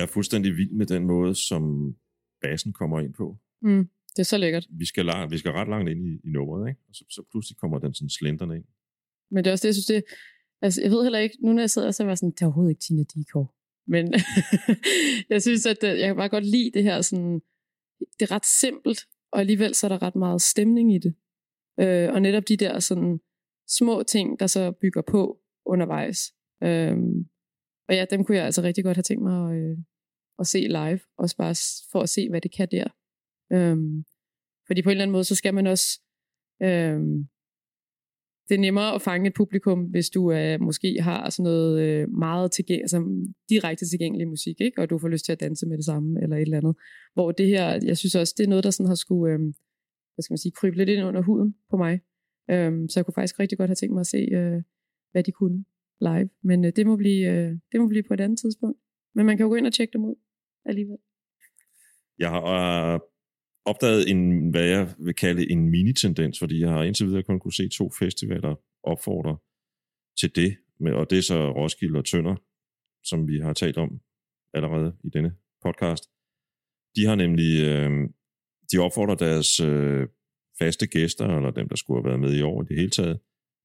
[0.00, 1.94] Jeg er fuldstændig vild med den måde, som
[2.42, 3.36] bassen kommer ind på.
[3.62, 4.66] Mm, det er så lækkert.
[4.70, 6.80] Vi skal, lang, vi skal ret langt ind i, i nummeret, ikke?
[6.88, 8.64] Og så, så pludselig kommer den sådan slenderne ind.
[9.30, 10.04] Men det er også det, jeg synes, det,
[10.62, 12.46] altså, jeg ved heller ikke, nu når jeg sidder, så er jeg sådan, det er
[12.46, 13.54] overhovedet ikke Tina Dikov.
[13.86, 14.14] Men
[15.32, 17.40] jeg synes, at øh, jeg kan bare godt lide det her sådan,
[18.18, 19.00] det er ret simpelt,
[19.32, 21.14] og alligevel så er der ret meget stemning i det.
[21.80, 23.20] Øh, og netop de der sådan
[23.68, 26.18] små ting, der så bygger på undervejs.
[26.62, 26.96] Øh,
[27.88, 29.78] og ja, dem kunne jeg altså rigtig godt have tænkt mig at, øh,
[30.40, 31.54] at se live, også bare
[31.92, 32.84] for at se, hvad det kan der.
[33.52, 34.04] Øhm,
[34.66, 36.00] fordi på en eller anden måde, så skal man også
[36.62, 37.28] Øhm,
[38.48, 42.08] det er nemmere at fange et publikum, hvis du øh, måske har sådan noget øh,
[42.10, 44.80] meget tilgæng- altså, direkte tilgængelig musik, ikke?
[44.82, 46.76] og du får lyst til at danse med det samme, eller et eller andet.
[47.14, 49.40] Hvor det her, jeg synes også, det er noget, der sådan har skulle, øh,
[50.14, 52.00] hvad skal man sige, krybe lidt ind under huden på mig.
[52.50, 54.62] Øh, så jeg kunne faktisk rigtig godt have tænkt mig at se, øh,
[55.12, 55.64] hvad de kunne
[56.00, 56.28] live.
[56.42, 58.78] Men øh, det, må blive, øh, det må blive på et andet tidspunkt.
[59.14, 60.14] Men man kan jo gå ind og tjekke dem ud
[60.70, 60.98] alligevel.
[62.18, 63.00] Jeg har øh,
[63.64, 67.52] opdaget en, hvad jeg vil kalde en mini-tendens, fordi jeg har indtil videre kun kunne
[67.52, 69.36] se to festivaler opfordre
[70.20, 70.56] til det,
[70.94, 72.36] og det er så Roskilde og Tønder,
[73.04, 74.00] som vi har talt om
[74.54, 76.04] allerede i denne podcast.
[76.96, 78.08] De har nemlig, øh,
[78.72, 80.08] de opfordrer deres øh,
[80.58, 83.20] faste gæster, eller dem, der skulle have været med i år i det hele taget,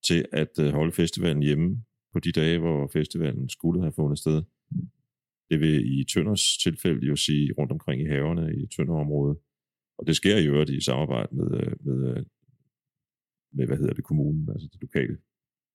[0.08, 4.44] til at øh, holde festivalen hjemme på de dage, hvor festivalen skulle have fundet sted.
[5.50, 9.38] Det vil i Tønders tilfælde jo sige rundt omkring i haverne i Tønderområdet.
[9.98, 12.24] Og det sker i øvrigt i samarbejde med, øh, med, øh,
[13.54, 15.18] med hvad hedder det, kommunen, altså det lokale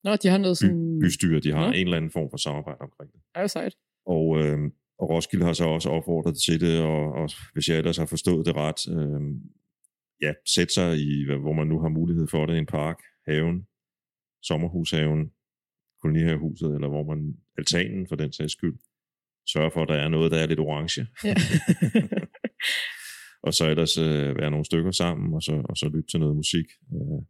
[0.04, 0.98] Nå, de har noget by, sådan...
[1.00, 1.40] bystyre.
[1.40, 1.72] De har Nå.
[1.72, 3.20] en eller anden form for samarbejde omkring det.
[3.40, 3.74] jo sejt.
[4.06, 4.59] Og, øh,
[4.98, 8.46] og Roskilde har så også opfordret til det, og, og hvis jeg ellers har forstået
[8.46, 9.20] det ret, øh,
[10.22, 13.66] ja, sætte sig i, hvor man nu har mulighed for det, en park, haven,
[14.42, 15.30] sommerhushaven,
[16.02, 18.78] kolonihavehuset, eller hvor man, altanen for den sags skyld,
[19.52, 21.06] sørge for, at der er noget, der er lidt orange.
[21.24, 21.34] Ja.
[23.46, 26.36] og så ellers øh, være nogle stykker sammen, og så, og så lytte til noget
[26.36, 26.66] musik.
[26.94, 27.20] Øh,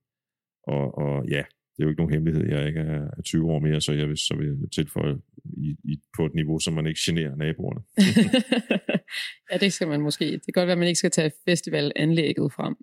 [0.75, 1.43] og, og ja,
[1.81, 4.09] det er jo ikke nogen hemmelighed, jeg ikke er, er 20 år mere, så jeg
[4.09, 7.83] vil, så vil jeg tilføje i, i, på et niveau, så man ikke generer naboerne.
[9.51, 10.25] ja, det skal man måske.
[10.25, 12.75] Det kan godt være, at man ikke skal tage festivalanlægget frem.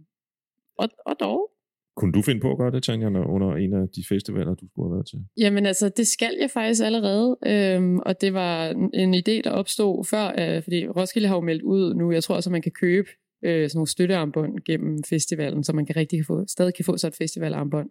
[0.78, 1.57] Og, og dog.
[1.97, 4.88] Kunne du finde på at gøre det, Tanja, under en af de festivaler, du skulle
[4.89, 5.19] have været til?
[5.38, 10.05] Jamen altså, det skal jeg faktisk allerede, øhm, og det var en- idé, der opstod
[10.05, 12.71] før, øh, fordi Roskilde har jo meldt ud nu, jeg tror også, at man kan
[12.71, 13.10] købe
[13.45, 17.07] øh, sådan nogle støttearmbånd gennem festivalen, så man kan rigtig få, stadig kan få så
[17.07, 17.89] et festivalarmbånd.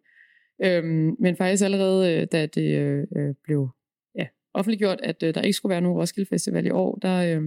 [0.65, 3.69] Øhm, men faktisk allerede, øh, da det øh, øh, blev
[4.19, 7.43] ja, offentliggjort, at øh, der ikke skulle være nogen Roskilde Festival i år, der øh,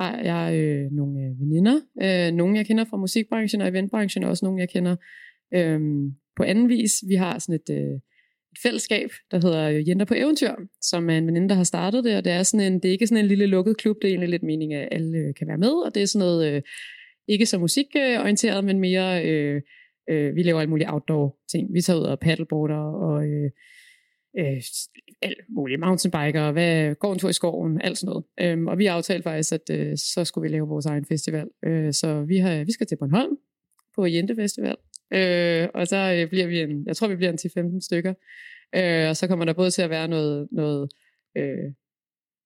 [0.00, 4.30] har jeg øh, nogle øh, veninder, øh, nogle jeg kender fra musikbranchen og eventbranchen, og
[4.30, 4.96] også nogle jeg kender
[5.54, 6.92] øhm, på anden vis.
[7.08, 7.70] Vi har sådan et...
[7.70, 8.00] Øh,
[8.54, 12.04] et fællesskab, der hedder øh, Jenter på Eventyr, som er en veninde, der har startet
[12.04, 14.08] det, og det er, sådan en, det er ikke sådan en lille lukket klub, det
[14.08, 16.54] er egentlig lidt meningen, at alle øh, kan være med, og det er sådan noget,
[16.54, 16.62] øh,
[17.28, 19.62] ikke så musikorienteret, men mere, øh,
[20.10, 21.74] øh, vi laver alle mulige outdoor ting.
[21.74, 23.50] Vi tager ud og paddleboarder, og øh,
[24.38, 24.62] øh,
[25.22, 28.24] alt muligt, mountainbiker, hvad, går en tur i skoven, alt sådan noget.
[28.40, 31.48] Øhm, og vi aftalte faktisk, at øh, så skulle vi lave vores egen festival.
[31.66, 33.36] Øh, så vi, har, vi skal til Bornholm
[33.94, 34.76] på Jente Festival,
[35.12, 37.38] øh, og så øh, bliver vi en, jeg tror vi bliver en
[37.76, 38.14] 10-15 stykker,
[38.76, 40.92] øh, og så kommer der både til at være noget, noget,
[41.36, 41.72] øh,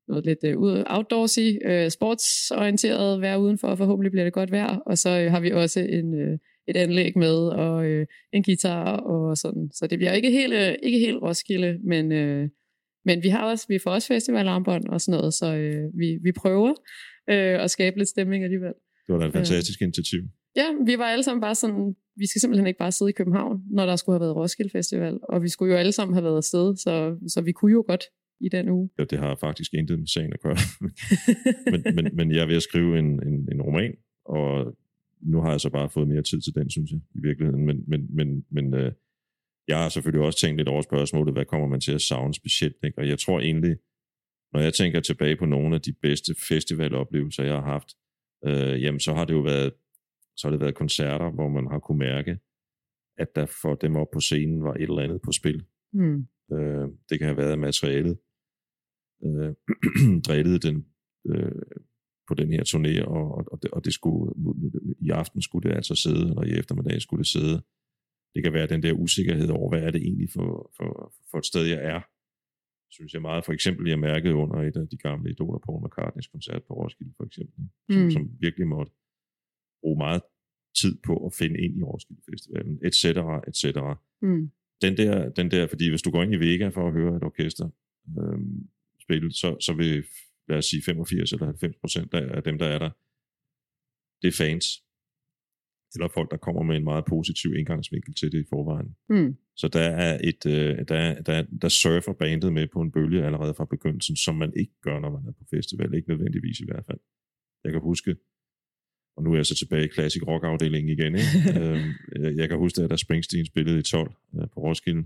[0.09, 4.77] noget lidt øh, ud- outdoorsy, øh, sportsorienteret vejr udenfor, og forhåbentlig bliver det godt vejr,
[4.77, 8.97] og så øh, har vi også en, øh, et anlæg med, og øh, en guitar
[8.97, 12.49] og sådan, så det bliver ikke helt, øh, ikke helt Roskilde, men, øh,
[13.05, 16.33] men vi har også, vi får også festivalarmbånd og sådan noget, så øh, vi, vi
[16.33, 16.69] prøver
[17.31, 18.73] øh, at skabe lidt stemning alligevel.
[19.07, 20.21] Det var da et fantastisk initiativ.
[20.57, 23.63] Ja, vi var alle sammen bare sådan, vi skal simpelthen ikke bare sidde i København,
[23.71, 26.37] når der skulle have været Roskilde Festival, og vi skulle jo alle sammen have været
[26.37, 28.05] afsted, så, så vi kunne jo godt
[28.41, 28.91] i den uge.
[28.99, 30.57] Ja, det har faktisk intet med sagen at gøre.
[31.73, 34.77] men, men, men jeg er ved at skrive en, en, en roman, og
[35.21, 37.67] nu har jeg så bare fået mere tid til den, synes jeg, i virkeligheden.
[37.67, 38.93] Men, men, men, men øh,
[39.69, 42.77] jeg har selvfølgelig også tænkt lidt over spørgsmålet, hvad kommer man til at savne specielt?
[42.85, 42.99] Ikke?
[42.99, 43.77] Og jeg tror egentlig,
[44.53, 47.89] når jeg tænker tilbage på nogle af de bedste festivaloplevelser, jeg har haft,
[48.47, 49.73] øh, jamen så har det jo været,
[50.39, 52.39] så har det været koncerter, hvor man har kunne mærke,
[53.23, 55.65] at der for dem op på scenen var et eller andet på spil.
[55.93, 56.21] Hmm.
[56.53, 58.19] Øh, det kan have været materialet,
[59.27, 59.53] øh,
[60.27, 60.87] drillede den
[61.31, 61.63] øh,
[62.29, 64.35] på den her turné, og, og, det, og det skulle,
[65.01, 67.57] i aften skulle det altså sidde, eller i eftermiddag skulle det sidde.
[68.35, 71.47] Det kan være den der usikkerhed over, hvad er det egentlig for, for, for et
[71.47, 72.01] sted, jeg er.
[72.91, 73.45] Synes jeg meget.
[73.45, 77.13] For eksempel, jeg mærkede under et af de gamle idoler, Paul McCartneys koncert på Roskilde,
[77.17, 77.55] for eksempel,
[77.91, 78.11] som, Mm.
[78.11, 78.93] som virkelig måtte
[79.81, 80.23] bruge meget
[80.81, 84.51] tid på at finde ind i Roskilde Festivalen, et cetera, et cetera Hmm.
[84.83, 87.23] den der, den der, fordi hvis du går ind i Vega for at høre et
[87.23, 87.69] orkester
[88.19, 88.69] øhm,
[89.05, 90.05] spille, så, så vil,
[90.49, 92.91] lad os sige, 85 eller 90 procent af dem, der er der,
[94.23, 94.67] det er fans.
[95.95, 98.97] Eller folk, der kommer med en meget positiv indgangsvinkel til det i forvejen.
[99.09, 99.37] Hmm.
[99.57, 103.55] Så der er et, øh, der, der, der surfer bandet med på en bølge allerede
[103.55, 105.95] fra begyndelsen, som man ikke gør, når man er på festival.
[105.95, 107.01] Ikke nødvendigvis i hvert fald.
[107.65, 108.17] Jeg kan huske,
[109.19, 111.15] og nu er jeg så tilbage i Classic Rock afdelingen igen.
[111.15, 111.29] Ikke?
[111.61, 111.91] øhm,
[112.25, 115.03] jeg- jeg kan huske, at da Springsteen spillede i 12 øh, på Roskilde,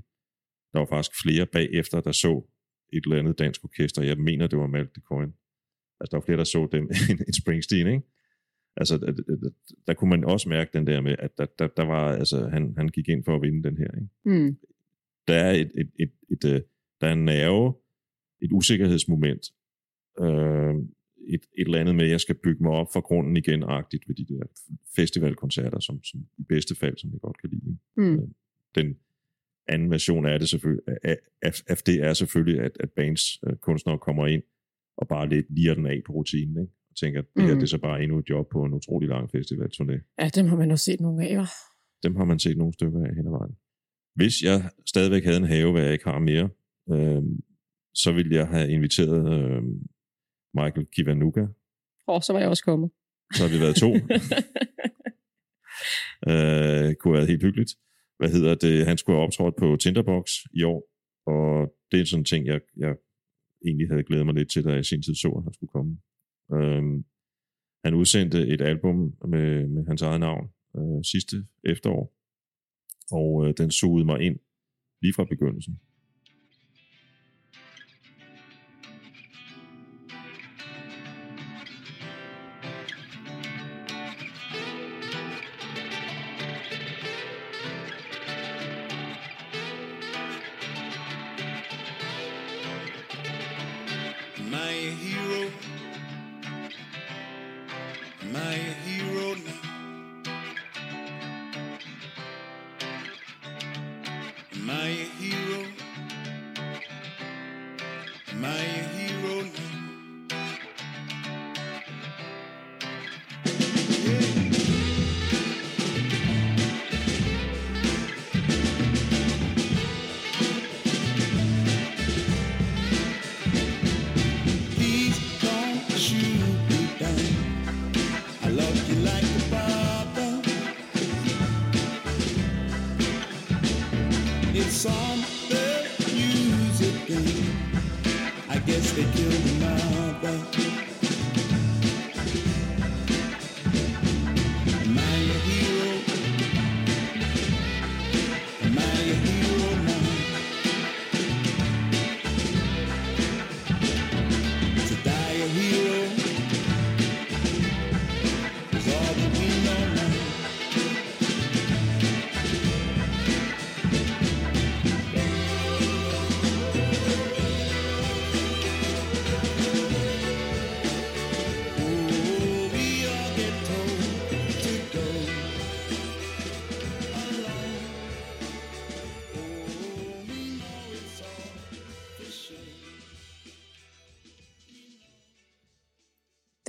[0.73, 2.43] der var faktisk flere bagefter, der så
[2.93, 4.03] et eller andet dansk orkester.
[4.03, 5.33] Jeg mener, det var Malte Coin.
[6.01, 6.85] Altså, der var flere, der så dem
[7.27, 8.03] end Springsteen, ikke?
[8.77, 9.51] Altså, der, der,
[9.87, 12.75] der kunne man også mærke den der med, at der, der, der var, altså, han,
[12.77, 14.09] han gik ind for at vinde den her, ikke?
[14.25, 14.57] Hmm.
[15.29, 16.65] der er et, et, et, et, et
[17.01, 17.75] der er en nerve,
[18.43, 19.43] et usikkerhedsmoment,
[20.21, 20.75] øh,
[21.29, 24.09] et, et eller andet med, at jeg skal bygge mig op fra grunden igen, agtigt
[24.09, 24.43] ved de der
[24.97, 27.63] festivalkoncerter, som, som i bedste fald, som jeg godt kan lide.
[27.67, 28.17] ikke?
[28.17, 28.35] Hmm.
[28.75, 28.97] Den
[29.69, 33.99] anden version af det selvfølgelig, af, af, det er selvfølgelig, at, at bands øh, kunstnere
[33.99, 34.43] kommer ind
[34.97, 36.73] og bare lidt liger den af på rutinen, ikke?
[36.91, 37.59] og tænker, at det her Mhm.
[37.59, 40.15] det er så bare endnu et job på en utrolig lang festivalturné.
[40.21, 41.99] Ja, dem har man også set nogle af, hva'?
[42.03, 43.57] Dem har man set nogle stykker af hen ad vejen.
[44.15, 46.49] Hvis jeg stadigvæk havde en have, hvad jeg ikke har mere,
[46.93, 47.23] øh,
[47.95, 49.63] så ville jeg have inviteret øh,
[50.55, 51.41] Michael Kiwanuka.
[51.41, 51.49] Åh,
[52.07, 52.91] oh, så var jeg også kommet.
[53.35, 53.91] Så har vi været to.
[56.31, 57.73] øh, kunne have været helt hyggeligt.
[58.19, 58.87] Hvad hedder det?
[58.87, 60.81] Han skulle have optrådt på Tinderbox i år,
[61.27, 62.95] og det er sådan en ting, jeg, jeg
[63.67, 65.71] egentlig havde glædet mig lidt til, da jeg i sin tid så, at han skulle
[65.77, 65.99] komme.
[66.55, 67.05] Øhm,
[67.85, 68.97] han udsendte et album
[69.29, 72.15] med, med hans eget navn øh, sidste efterår,
[73.19, 74.39] og øh, den sugede mig ind
[75.03, 75.81] lige fra begyndelsen.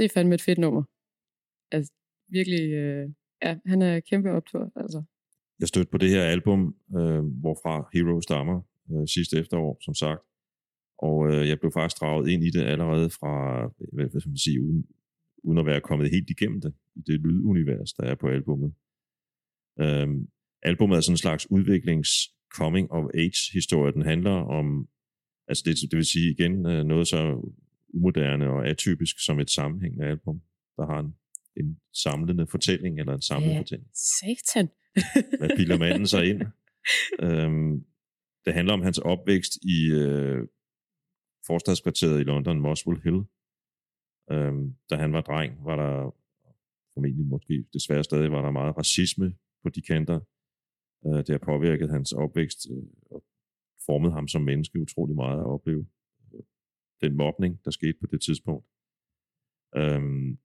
[0.04, 0.84] Det er fandme et fedt nummer.
[1.72, 1.94] Altså,
[2.28, 3.10] virkelig, øh,
[3.44, 5.04] ja, han er kæmpe optur, altså.
[5.60, 8.62] Jeg stødte på det her album, øh, hvorfra Hero stammer
[8.92, 10.22] øh, sidste efterår, som sagt.
[10.98, 13.34] Og øh, jeg blev faktisk draget ind i det allerede fra,
[13.94, 14.86] hvad, hvad skal man sige, uden,
[15.44, 18.74] uden at være kommet helt igennem det, i det lydunivers, der er på albummet.
[19.80, 20.08] Øh,
[20.64, 22.10] albummet er sådan en slags udviklings
[22.58, 23.94] coming of age historie.
[23.94, 24.88] Den handler om,
[25.48, 27.20] altså det, det vil sige igen, øh, noget så
[27.94, 30.42] umoderne og atypisk som et sammenhængende album,
[30.78, 31.16] der har en,
[31.58, 33.60] en samlende fortælling, eller en samlet Ja.
[33.60, 34.68] fortælling Satan.
[35.40, 36.42] hvad bilder manden sig ind?
[37.28, 37.86] øhm,
[38.46, 40.48] det handler om hans opvækst i øh,
[41.48, 43.20] forstadskvarteret i London, Muswell Hill.
[44.32, 46.16] Øhm, da han var dreng, var der
[46.94, 50.20] formentlig måske desværre stadig var der meget racisme på de kanter.
[51.06, 53.24] Øh, det har påvirket hans opvækst øh, og
[53.86, 55.86] formet ham som menneske utrolig meget at opleve
[57.04, 58.66] den mobning, der skete på det tidspunkt.
[59.76, 60.38] Øhm,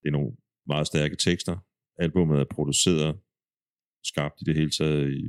[0.00, 1.56] det er nogle meget stærke tekster.
[1.98, 3.20] Albummet er produceret
[4.04, 5.22] skabt i det hele taget i,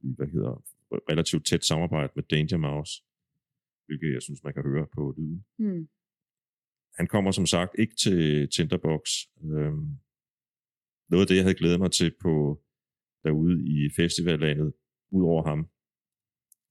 [0.00, 0.64] i hvad hedder,
[1.10, 2.92] relativt tæt samarbejde med Danger Mouse,
[3.86, 5.44] hvilket jeg synes, man kan høre på lyden.
[5.58, 5.88] Hmm.
[6.98, 9.02] Han kommer som sagt ikke til Tinderbox.
[9.42, 9.98] Øhm,
[11.10, 12.62] noget af det, jeg havde glædet mig til på
[13.24, 14.72] derude i festivallandet,
[15.10, 15.68] ud over ham,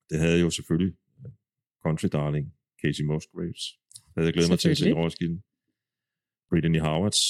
[0.09, 0.97] det havde jo selvfølgelig
[1.83, 3.63] Country Darling, Casey Musgraves.
[4.15, 4.93] Havde jeg glædet mig til at se.
[4.93, 5.41] Roskilde.
[6.49, 7.21] Brittany Howards.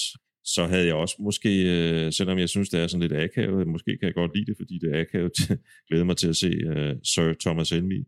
[0.43, 3.97] Så havde jeg også måske, øh, selvom jeg synes, det er sådan lidt akavet, måske
[3.97, 5.33] kan jeg godt lide det, fordi det er akavet,
[5.87, 7.99] glædet mig til at se øh, Sir Thomas Helmi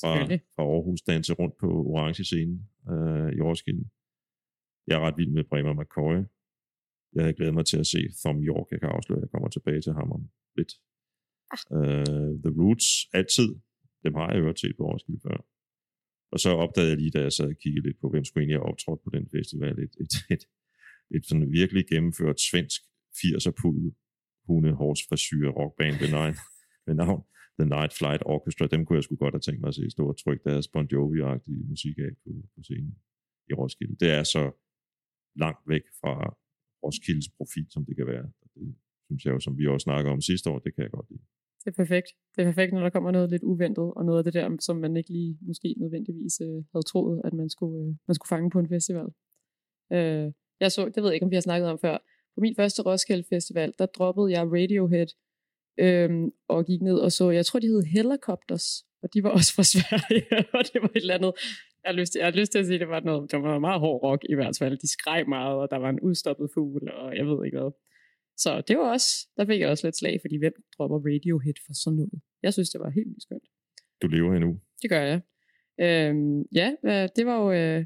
[0.00, 0.12] fra,
[0.54, 3.84] fra Aarhus danse rundt på orange scenen øh, i Roskilde.
[4.86, 6.18] Jeg er ret vild med Bremer McCoy.
[7.14, 8.66] Jeg havde glædet mig til at se Thom York.
[8.70, 10.22] Jeg kan afsløre, at jeg kommer tilbage til ham om
[10.58, 10.72] lidt.
[11.78, 13.48] Uh, The Roots, altid.
[14.04, 15.38] Dem har jeg hørt til på Roskilde før.
[16.32, 18.58] Og så opdagede jeg lige, da jeg sad og kiggede lidt på, hvem skulle egentlig
[18.58, 20.42] have optrådt på den festival, et, et, et,
[21.16, 22.80] et sådan virkelig gennemført svensk
[23.18, 23.92] 80'er pudel
[24.46, 24.72] hunde
[25.08, 26.34] frisyr rockband ved navn,
[26.86, 27.22] ved navn
[27.58, 28.66] The Night Flight Orchestra.
[28.66, 30.86] Dem kunne jeg sgu godt have tænkt mig at se stå og trykke deres Bon
[30.92, 32.94] Jovi-agtige musik af på, på scenen
[33.50, 33.96] i Roskilde.
[34.02, 34.44] Det er så
[35.44, 36.14] langt væk fra
[36.82, 38.26] Roskildes profil, som det kan være.
[38.42, 38.74] Og det
[39.06, 41.24] synes jeg jo, som vi også snakker om sidste år, det kan jeg godt lide.
[41.64, 42.08] Det er perfekt.
[42.36, 44.76] Det er perfekt, når der kommer noget lidt uventet, og noget af det der, som
[44.76, 48.50] man ikke lige måske nødvendigvis øh, havde troet, at man skulle, øh, man skulle fange
[48.50, 49.06] på en festival.
[49.92, 51.96] Øh, jeg så, det ved jeg ikke, om vi har snakket om før.
[52.34, 55.06] På min første Roskilde Festival, der droppede jeg Radiohead
[55.78, 56.10] øh,
[56.48, 58.66] og gik ned og så, jeg tror, de hed Helicopters,
[59.02, 61.32] og de var også fra Sverige, og det var et eller andet,
[61.82, 63.58] jeg har lyst til, jeg har lyst til at sige, det var noget, det var
[63.58, 64.78] meget hård rock i hvert fald.
[64.78, 67.70] De skreg meget, og der var en udstoppet fugl, og jeg ved ikke hvad.
[68.36, 71.72] Så det var også, der fik jeg også lidt slag, fordi hvem dropper Radiohead for
[71.84, 72.20] sådan noget?
[72.42, 73.48] Jeg synes, det var helt vildt skønt.
[74.02, 74.60] Du lever endnu.
[74.82, 75.20] Det gør jeg.
[75.80, 76.74] Øhm, ja,
[77.16, 77.52] det var jo...
[77.52, 77.84] Øh,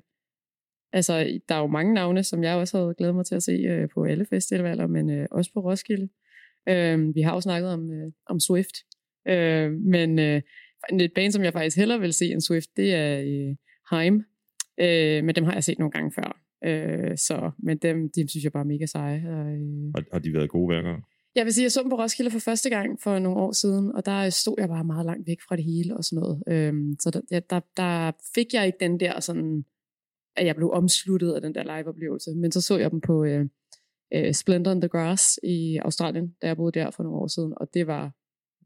[0.93, 3.53] altså, der er jo mange navne, som jeg også havde glædet mig til at se
[3.53, 6.09] øh, på alle festivaler, men øh, også på Roskilde.
[6.69, 8.77] Øh, vi har jo snakket om, øh, om Swift.
[9.29, 10.43] Øh, men øh,
[11.01, 13.57] et band, som jeg faktisk hellere vil se end Swift, det er øh,
[13.91, 14.25] Heim.
[14.81, 16.46] Øh, men dem har jeg set nogle gange før.
[16.67, 19.23] Øh, så, men dem, dem synes jeg bare er mega seje.
[19.29, 21.01] Og, øh, Har, har de været gode værker?
[21.37, 23.93] jeg vil sige, jeg så dem på Roskilde for første gang for nogle år siden,
[23.95, 26.43] og der stod jeg bare meget langt væk fra det hele og sådan noget.
[26.49, 29.65] Øhm, så der, der, der fik jeg ikke den der sådan,
[30.37, 32.31] at jeg blev omsluttet af den der live-oplevelse.
[32.35, 33.47] Men så så jeg dem på øh,
[34.15, 37.53] øh, Splendor in the Grass i Australien, da jeg boede der for nogle år siden,
[37.57, 38.13] og det var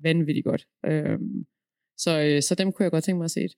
[0.03, 0.67] vanvittigt godt.
[0.87, 1.47] Øhm,
[1.99, 3.49] så, øh, så dem kunne jeg godt tænke mig at se.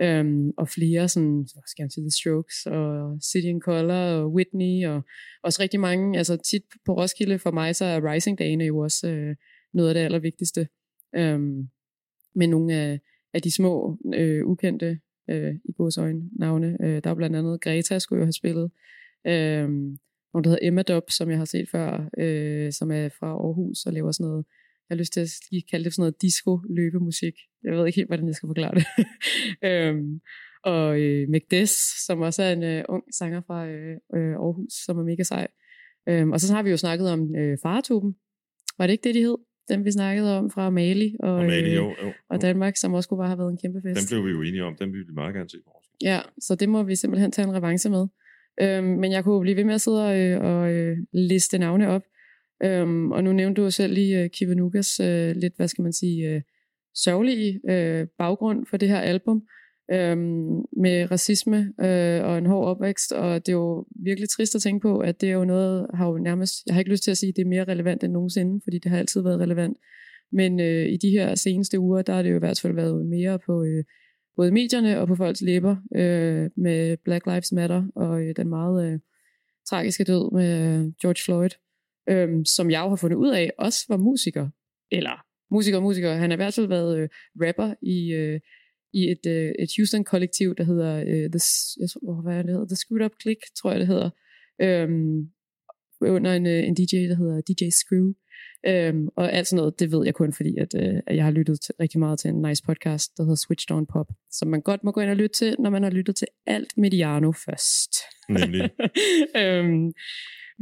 [0.00, 4.32] Øhm, og flere sådan, hvad skal jeg sige, The Strokes og City in Color og
[4.32, 5.02] Whitney og
[5.42, 9.08] også rigtig mange, altså tit på Roskilde for mig, så er Rising Dagene jo også
[9.08, 9.36] øh,
[9.74, 10.68] noget af det allervigtigste.
[11.16, 11.68] Øhm,
[12.34, 13.00] med nogle af,
[13.34, 16.76] af de små, øh, ukendte øh, i godsøjne navne.
[16.82, 18.70] Øh, der er blandt andet Greta, skulle jo have spillet.
[19.26, 19.68] Øh,
[20.32, 23.86] nogen, der hedder Emma Dob, som jeg har set før, øh, som er fra Aarhus
[23.86, 24.46] og laver sådan noget,
[24.92, 27.34] jeg har lyst til at lige kalde det sådan noget disco-løbemusik.
[27.64, 28.86] Jeg ved ikke helt, hvordan jeg skal forklare det.
[29.68, 30.20] øhm,
[30.64, 31.70] og øh, Megdes,
[32.06, 35.46] som også er en øh, ung sanger fra øh, øh, Aarhus, som er mega sej.
[36.08, 38.16] Øhm, og så har vi jo snakket om øh, Faratuben.
[38.78, 39.36] Var det ikke det, de hed?
[39.68, 42.12] Dem vi snakkede om fra Mali og, Og Mali, øh, jo, jo.
[42.30, 44.00] og Danmark, som også kunne bare have været en kæmpe fest.
[44.00, 44.76] Den blev vi jo enige om.
[44.76, 45.82] Den ville vi meget gerne se på.
[46.02, 48.06] Ja, så det må vi simpelthen tage en revanche med.
[48.60, 51.88] Øhm, men jeg kunne blive ved med at sidde og, øh, og øh, liste navne
[51.88, 52.02] op.
[52.64, 55.68] Øhm, og nu nævnte du jo selv lige øh, uh, Kivanukas uh, øh, lidt, hvad
[55.68, 56.42] skal man sige, øh, uh,
[56.94, 59.42] sørgelige uh, baggrund for det her album.
[59.92, 64.62] Øhm, med racisme øh, og en hård opvækst, og det er jo virkelig trist at
[64.62, 67.10] tænke på, at det er jo noget, har jo nærmest, jeg har ikke lyst til
[67.10, 69.76] at sige, at det er mere relevant end nogensinde, fordi det har altid været relevant.
[70.32, 73.06] Men øh, i de her seneste uger, der har det jo i hvert fald været
[73.06, 73.84] mere på øh,
[74.36, 78.92] både medierne og på folks læber øh, med Black Lives Matter og øh, den meget
[78.92, 78.98] øh,
[79.68, 81.50] tragiske død med øh, George Floyd,
[82.10, 84.48] øh, som jeg jo har fundet ud af, også var musiker.
[84.90, 86.12] Eller musiker og musiker.
[86.12, 87.08] Han har i hvert fald været øh,
[87.42, 88.40] rapper i, øh,
[88.92, 91.40] i et, øh, et Houston-kollektiv, der hedder, øh, The,
[91.80, 92.66] jeg tror, hvad det hedder?
[92.66, 94.10] The Screwed Up Click, tror jeg det hedder.
[94.62, 95.30] Øhm,
[96.00, 98.06] under en, øh, en DJ, der hedder DJ Screw.
[98.66, 101.30] Øhm, og alt sådan noget, det ved jeg kun, fordi at, øh, at jeg har
[101.30, 104.60] lyttet til, rigtig meget til en nice podcast, der hedder Switched On Pop, som man
[104.60, 107.92] godt må gå ind og lytte til, når man har lyttet til alt Mediano først.
[108.28, 108.70] Nemlig.
[109.42, 109.92] øhm,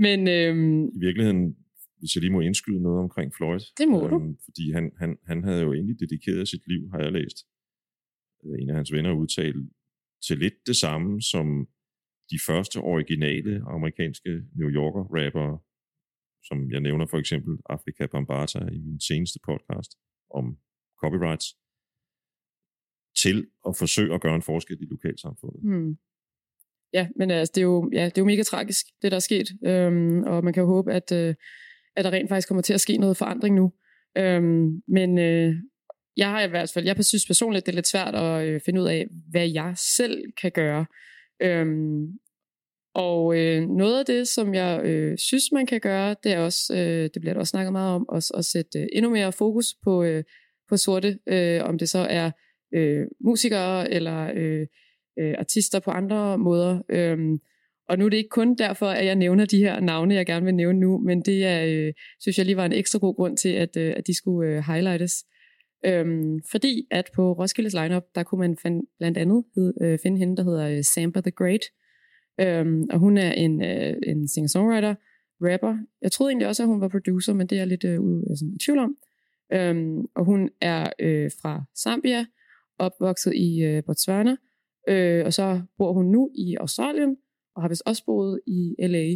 [0.06, 1.56] men øhm, I virkeligheden,
[1.98, 3.60] hvis jeg lige må indskyde noget omkring Floyd.
[3.78, 4.36] Det må du.
[4.44, 7.38] Fordi han, han, han havde jo egentlig dedikeret sit liv, har jeg læst.
[8.44, 9.60] Øh, En af hans venner udtalte
[10.26, 11.68] til lidt det samme som
[12.30, 15.58] de første originale amerikanske New Yorker rappere,
[16.48, 19.90] som jeg nævner for eksempel Afrika Bambata i min seneste podcast
[20.30, 20.58] om
[21.02, 21.46] copyrights,
[23.22, 25.62] til at forsøge at gøre en forskel i lokalsamfundet.
[25.62, 25.98] Hmm.
[26.92, 29.20] Ja, men altså, det, er jo, ja, det er jo mega tragisk, det der er
[29.20, 29.48] sket.
[29.66, 31.34] Øhm, og man kan jo håbe, at, øh,
[31.96, 33.72] at der rent faktisk kommer til at ske noget forandring nu.
[34.18, 35.54] Øhm, men øh,
[36.16, 38.80] jeg har i hvert fald, jeg synes personligt, det er lidt svært at øh, finde
[38.80, 40.86] ud af, hvad jeg selv kan gøre.
[41.42, 42.06] Øhm,
[42.94, 46.74] og øh, noget af det, som jeg øh, synes, man kan gøre, det er også,
[46.74, 49.66] øh, det bliver der også snakket meget om, at, at sætte øh, endnu mere fokus
[49.84, 50.24] på, øh,
[50.68, 52.30] på sorte, øh, om det så er
[52.74, 54.66] øh, musikere eller øh,
[55.20, 56.82] øh, artister på andre måder.
[56.88, 57.38] Øhm,
[57.88, 60.44] og nu er det ikke kun derfor, at jeg nævner de her navne, jeg gerne
[60.44, 63.36] vil nævne nu, men det er, øh, synes jeg lige var en ekstra god grund
[63.36, 65.24] til, at, øh, at de skulle øh, highlightes.
[65.86, 69.44] Øhm, fordi at på Roskildes lineup, der kunne man find, blandt andet
[69.82, 71.64] øh, finde hende, der hedder øh, Samba the Great.
[72.40, 74.94] Øhm, og hun er en, øh, en singer-songwriter,
[75.40, 75.76] rapper.
[76.02, 78.24] Jeg troede egentlig også, at hun var producer, men det er jeg lidt øh, ude,
[78.54, 78.96] i tvivl om.
[79.52, 82.26] Øhm, og hun er øh, fra Zambia,
[82.78, 84.36] opvokset i øh, Botswana,
[84.90, 87.16] øh, og så bor hun nu i Australien,
[87.56, 89.08] og har vist også boet i LA.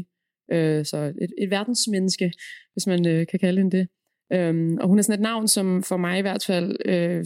[0.52, 2.32] Øh, så et, et verdensmenneske,
[2.72, 3.88] hvis man øh, kan kalde hende det.
[4.32, 7.24] Øhm, og hun er sådan et navn, som for mig i hvert fald øh,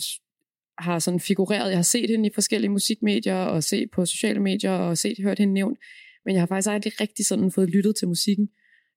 [0.79, 1.69] har sådan figureret.
[1.69, 5.39] Jeg har set hende i forskellige musikmedier, og set på sociale medier, og set hørt
[5.39, 5.79] hende nævnt.
[6.25, 8.49] Men jeg har faktisk aldrig rigtig sådan fået lyttet til musikken.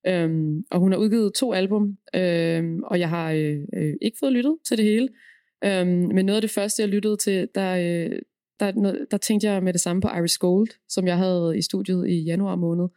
[0.08, 4.34] Øhm, og hun har udgivet to album, øhm, og jeg har øh, øh, ikke fået
[4.34, 5.10] lyttet til det hele.
[5.64, 8.20] Øhm, men noget af det første, jeg lyttede til, der, øh,
[8.66, 12.08] der, der tænkte jeg med det samme på Iris Gold, som jeg havde i studiet
[12.10, 12.88] i januar måned,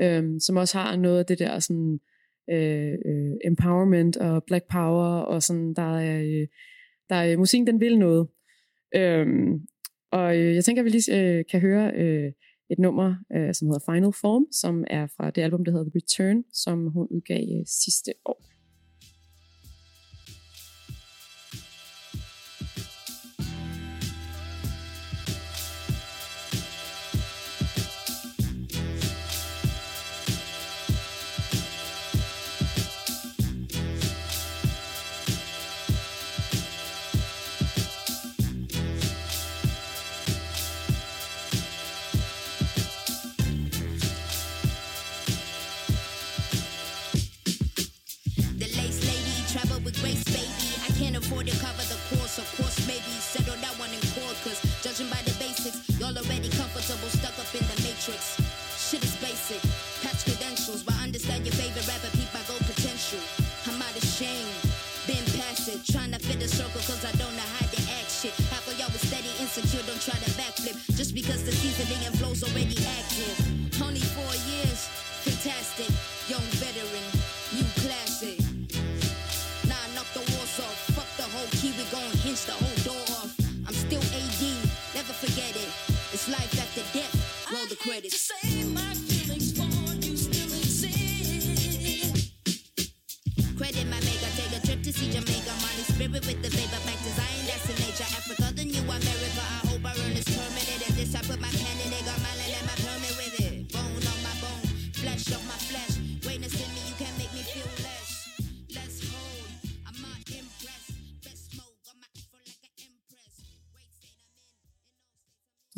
[0.00, 2.00] øhm, som også har noget af det der sådan
[2.50, 6.46] øh, øh, empowerment og black power, og sådan, der er, øh,
[7.08, 8.28] der er øh, musikken, den vil noget.
[8.94, 9.66] Øhm,
[10.12, 12.32] og øh, jeg tænker, at vi lige øh, kan høre øh,
[12.70, 15.96] et nummer, øh, som hedder Final Form, som er fra det album, der hedder The
[15.96, 18.49] Return, som hun udgav øh, sidste år.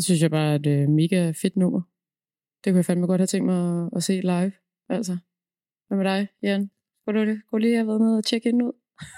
[0.03, 1.82] Det synes jeg bare er et øh, mega fedt nummer.
[2.64, 4.53] Det kunne jeg fandme godt have tænkt mig at, at se live.
[4.88, 5.14] Altså.
[5.86, 6.70] Hvad med dig, Jan?
[7.00, 8.72] Skulle du, du lige have været nede og tjekke ind ud?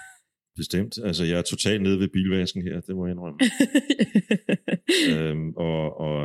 [0.61, 0.97] Bestemt.
[1.03, 3.39] Altså, jeg er totalt nede ved bilvasken her, det må jeg indrømme.
[5.13, 6.17] øhm, og, og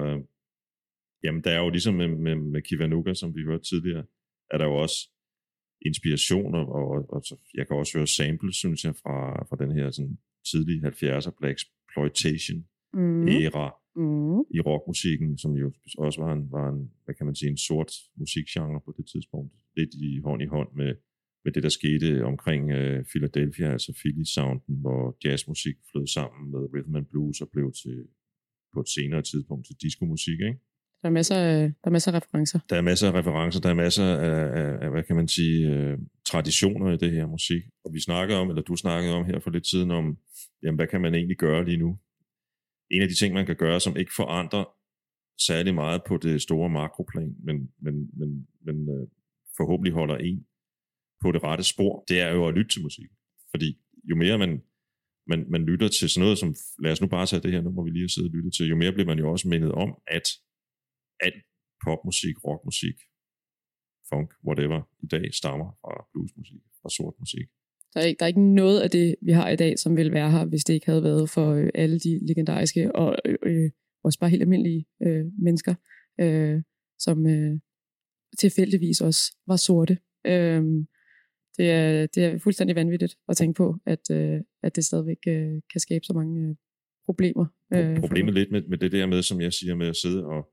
[1.24, 4.04] jamen, der er jo ligesom med, med, med Kivanuka, som vi hørte tidligere,
[4.50, 4.98] er der jo også
[5.86, 9.72] inspiration, og, og, og så, jeg kan også høre samples, synes jeg, fra, fra den
[9.78, 10.18] her sådan,
[10.50, 12.58] tidlige 70'er Black Exploitation
[12.92, 13.28] mm.
[13.28, 14.40] æra Mm.
[14.56, 17.90] i rockmusikken, som jo også var en, var en, hvad kan man sige, en sort
[18.16, 19.52] musikgenre på det tidspunkt.
[19.76, 20.92] Lidt i hånd i hånd med,
[21.44, 26.96] med det, der skete omkring uh, Philadelphia, altså Philly-sounden, hvor jazzmusik flød sammen med rhythm
[26.96, 27.98] and blues og blev til,
[28.74, 30.60] på et senere tidspunkt til diskomusik, ikke?
[31.02, 32.58] Der er masser af, der er masser af referencer.
[32.70, 35.58] Der er masser af referencer, der er masser af, af, af hvad kan man sige,
[35.74, 35.98] uh,
[36.30, 37.62] traditioner i det her musik.
[37.84, 40.18] Og vi snakkede om, eller du snakkede om her for lidt siden om,
[40.62, 41.98] jamen hvad kan man egentlig gøre lige nu?
[42.90, 44.64] En af de ting, man kan gøre, som ikke forandrer
[45.38, 49.08] særlig meget på det store makroplan, men, men, men, men øh,
[49.56, 50.46] forhåbentlig holder en
[51.22, 53.10] på det rette spor, det er jo at lytte til musik.
[53.50, 54.62] Fordi jo mere man,
[55.26, 57.84] man, man lytter til sådan noget som, lad os nu bare tage det her nummer,
[57.84, 59.90] vi lige har siddet og lyttet til, jo mere bliver man jo også mindet om,
[60.06, 60.26] at
[61.20, 61.36] al
[61.84, 62.96] popmusik, rockmusik,
[64.10, 67.48] funk, whatever, i dag stammer fra bluesmusik, fra sort musik.
[67.94, 70.12] Der er, ikke, der er ikke noget af det, vi har i dag, som ville
[70.12, 73.70] være her, hvis det ikke havde været for øh, alle de legendariske og øh, øh,
[74.04, 75.74] også bare helt almindelige øh, mennesker,
[76.20, 76.62] øh,
[76.98, 77.58] som øh,
[78.38, 79.98] tilfældigvis også var sorte.
[80.26, 80.62] Øh,
[81.56, 85.60] det, er, det er fuldstændig vanvittigt at tænke på, at, øh, at det stadigvæk øh,
[85.72, 86.54] kan skabe så mange øh,
[87.04, 87.46] problemer.
[87.74, 90.48] Øh, Problemet lidt med, med det der med, som jeg siger, med at sidde og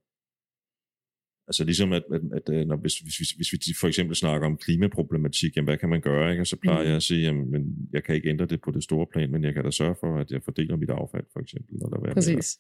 [1.48, 4.48] Altså ligesom, at, at, at øh, når, hvis, hvis, hvis, hvis vi for eksempel snakker
[4.48, 6.32] om klimaproblematik, jamen hvad kan man gøre?
[6.32, 6.42] Ikke?
[6.42, 6.88] Og så plejer mm.
[6.88, 9.44] jeg at sige, jamen men jeg kan ikke ændre det på det store plan, men
[9.44, 11.76] jeg kan da sørge for, at jeg fordeler mit affald, for eksempel.
[11.84, 12.60] Og der være Præcis.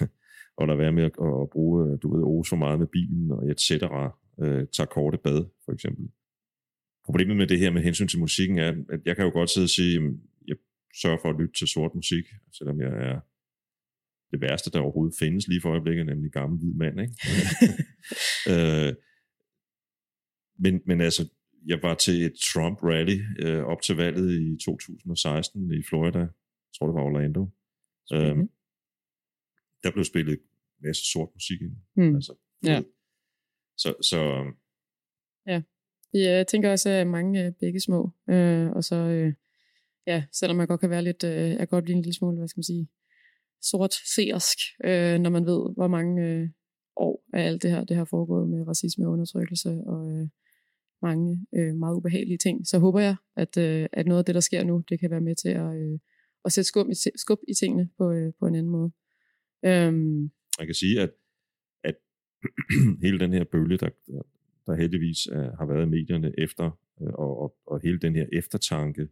[0.00, 0.12] Med at,
[0.58, 1.12] og lade være med at,
[1.42, 5.18] at bruge, du ved, ose for meget med bilen, og et cetera, øh, tager korte
[5.18, 6.04] bad, for eksempel.
[7.04, 9.64] Problemet med det her med hensyn til musikken er, at jeg kan jo godt sidde
[9.64, 10.12] og sige, at
[10.46, 10.56] jeg
[11.02, 13.20] sørger for at lytte til sort musik, selvom jeg er
[14.34, 17.00] det værste, der overhovedet findes lige for øjeblikket, nemlig gammel hvid mand.
[17.00, 17.14] Ikke?
[18.52, 18.94] øh,
[20.58, 21.22] men, men altså,
[21.66, 26.18] jeg var til et Trump-rally øh, op til valget i 2016 i Florida.
[26.18, 26.28] Jeg
[26.78, 27.42] tror, det var Orlando.
[28.12, 28.36] Øh,
[29.82, 31.76] der blev spillet en masse sort musik ind.
[31.96, 32.14] Mm.
[32.14, 32.82] Altså, Ja.
[33.76, 34.44] Så, så
[36.14, 38.10] Jeg tænker også, at mange øh, begge små.
[38.30, 39.32] Øh, og så, øh,
[40.06, 42.36] ja, selvom man godt kan være lidt, øh, jeg kan godt blive en lille smule,
[42.36, 42.88] hvad skal man sige,
[43.70, 46.48] sort seersk, øh, når man ved, hvor mange øh,
[46.96, 50.28] år af alt det her, det har foregået med racisme og undertrykkelse og øh,
[51.02, 52.66] mange øh, meget ubehagelige ting.
[52.66, 55.20] Så håber jeg, at, øh, at noget af det, der sker nu, det kan være
[55.20, 55.98] med til at, øh,
[56.44, 58.90] at sætte skub i, skub i tingene på, øh, på en anden måde.
[59.64, 61.10] Øhm, man kan sige, at,
[61.84, 61.96] at
[63.04, 63.88] hele den her bølge, der,
[64.66, 68.26] der, heldigvis er, har været i medierne efter, øh, og, og, og hele den her
[68.32, 69.08] eftertanke,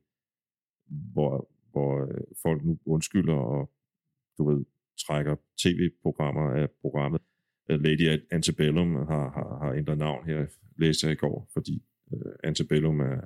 [0.87, 3.71] hvor, hvor øh, folk nu undskylder og
[4.43, 4.65] du ved,
[5.07, 7.21] trækker tv-programmer af programmet.
[7.71, 10.47] Øh, Lady Antebellum har, har, har ændret navn her,
[10.79, 11.83] læste jeg i går, fordi
[12.13, 13.21] uh, Antebellum er,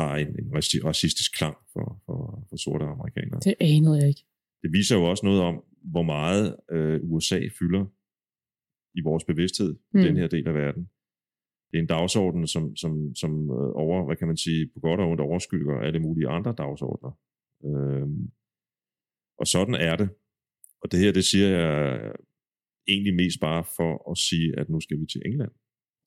[0.00, 0.48] har en, en
[0.84, 3.40] racistisk klang for, for, for sorte amerikanere.
[3.44, 4.24] det anede jeg ikke.
[4.62, 7.84] Det viser jo også noget om, hvor meget uh, USA fylder
[8.94, 10.00] i vores bevidsthed Mm.
[10.00, 10.82] i den her del af verden.
[11.70, 15.00] Det er en dagsorden, som, som, som uh, over, hvad kan man sige, på godt
[15.00, 17.18] og ondt overskygger alle mulige andre dagsordner.
[17.60, 18.08] Uh,
[19.40, 20.08] og sådan er det.
[20.82, 22.14] Og det her, det siger jeg øh,
[22.88, 25.52] egentlig mest bare for at sige, at nu skal vi til England.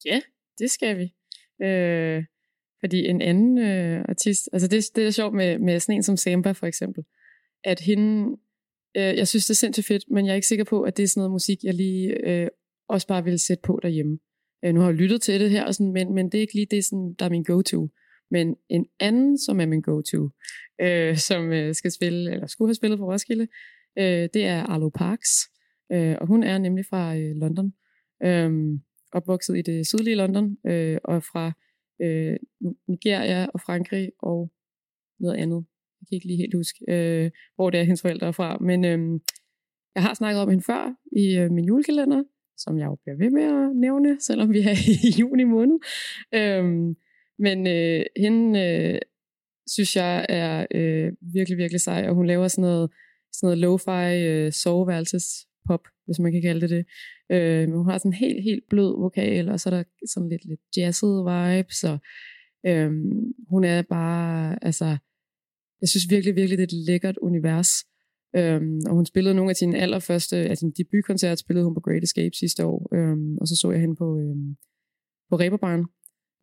[0.06, 0.22] Ja,
[0.60, 1.08] det skal vi.
[1.66, 2.24] Øh,
[2.80, 6.18] fordi en anden øh, artist, altså det, det er sjovt med, med sådan en som
[6.18, 7.04] Samba for eksempel,
[7.64, 8.38] at hende,
[8.98, 11.04] øh, jeg synes det er sindssygt fedt, men jeg er ikke sikker på, at det
[11.04, 12.48] er sådan noget musik, jeg lige øh,
[12.90, 14.20] også bare vil sætte på derhjemme.
[14.66, 16.54] Øh, nu har jeg lyttet til det her, og sådan, men, men det er ikke
[16.54, 17.90] lige det, sådan, der er min go-to.
[18.36, 20.30] Men en anden, som er min go-to,
[20.82, 23.48] øh, som øh, skal spille, eller skulle have spillet på Roskilde,
[24.00, 25.30] øh, det er Arlo Parks.
[25.92, 27.74] Øh, og hun er nemlig fra øh, London.
[28.24, 28.80] Øh,
[29.12, 31.52] opvokset i det sydlige London, øh, og fra
[32.02, 32.36] øh,
[32.88, 34.52] Nigeria og Frankrig og
[35.20, 35.66] noget andet.
[36.00, 38.58] Jeg kan ikke lige helt huske, øh, hvor det er, hendes forældre er fra.
[38.58, 39.20] Men øh,
[39.96, 42.24] jeg har snakket om hende før i øh, min julekalender,
[42.58, 44.78] som jeg jo bliver ved med at nævne, selvom vi er
[45.08, 45.78] i juni måned.
[46.34, 46.96] Øh,
[47.40, 49.00] men øh, hende øh,
[49.68, 52.92] synes jeg er øh, virkelig, virkelig sej, og hun laver sådan noget,
[53.34, 56.86] sådan noget lo-fi øh, soveværelsespop, hvis man kan kalde det det.
[57.32, 60.30] Øh, men hun har sådan en helt, helt blød vokal, og så er der sådan
[60.30, 61.98] lidt, lidt jazzet vibes, og
[62.66, 62.92] øh,
[63.50, 64.98] hun er bare, altså,
[65.82, 67.72] jeg synes virkelig, virkelig, det er et lækkert univers.
[68.36, 72.04] Øhm, og hun spillede nogle af sine allerførste, altså sin debutkoncert spillede hun på Great
[72.04, 74.56] Escape sidste år, øhm, og så så jeg hende på, øhm,
[75.30, 75.86] på Reberbarn,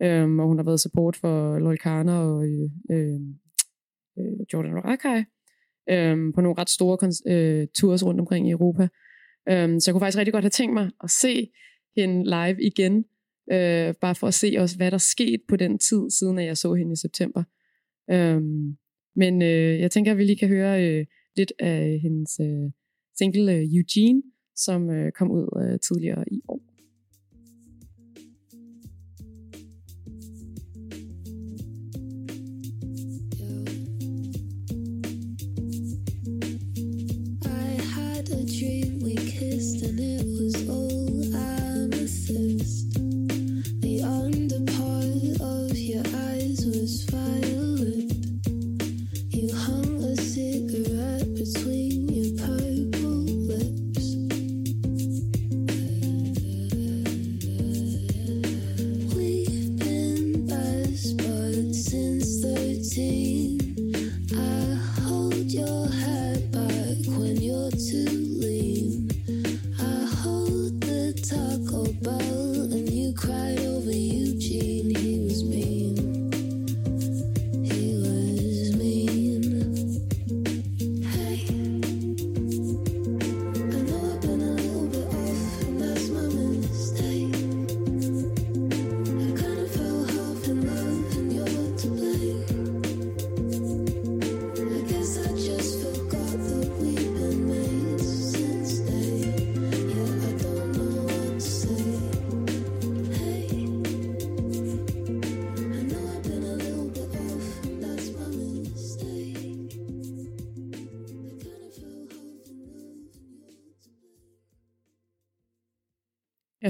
[0.03, 3.21] øhm, og hun har været support for Lloyd Karner og øh, øh,
[4.53, 5.25] Jordan Rakai
[5.91, 8.89] øhm, på nogle ret store øh, tours rundt omkring i Europa.
[9.49, 11.51] Øhm, så jeg kunne faktisk rigtig godt have tænkt mig at se
[11.97, 13.05] hende live igen,
[13.53, 16.57] øh, bare for at se også, hvad der skete på den tid, siden at jeg
[16.57, 17.43] så hende i september.
[18.11, 18.77] Øhm,
[19.17, 22.71] men øh, jeg tænker, at vi lige kan høre øh, lidt af hendes øh,
[23.19, 24.23] single øh, Eugene,
[24.57, 26.70] som øh, kom ud øh, tidligere i år.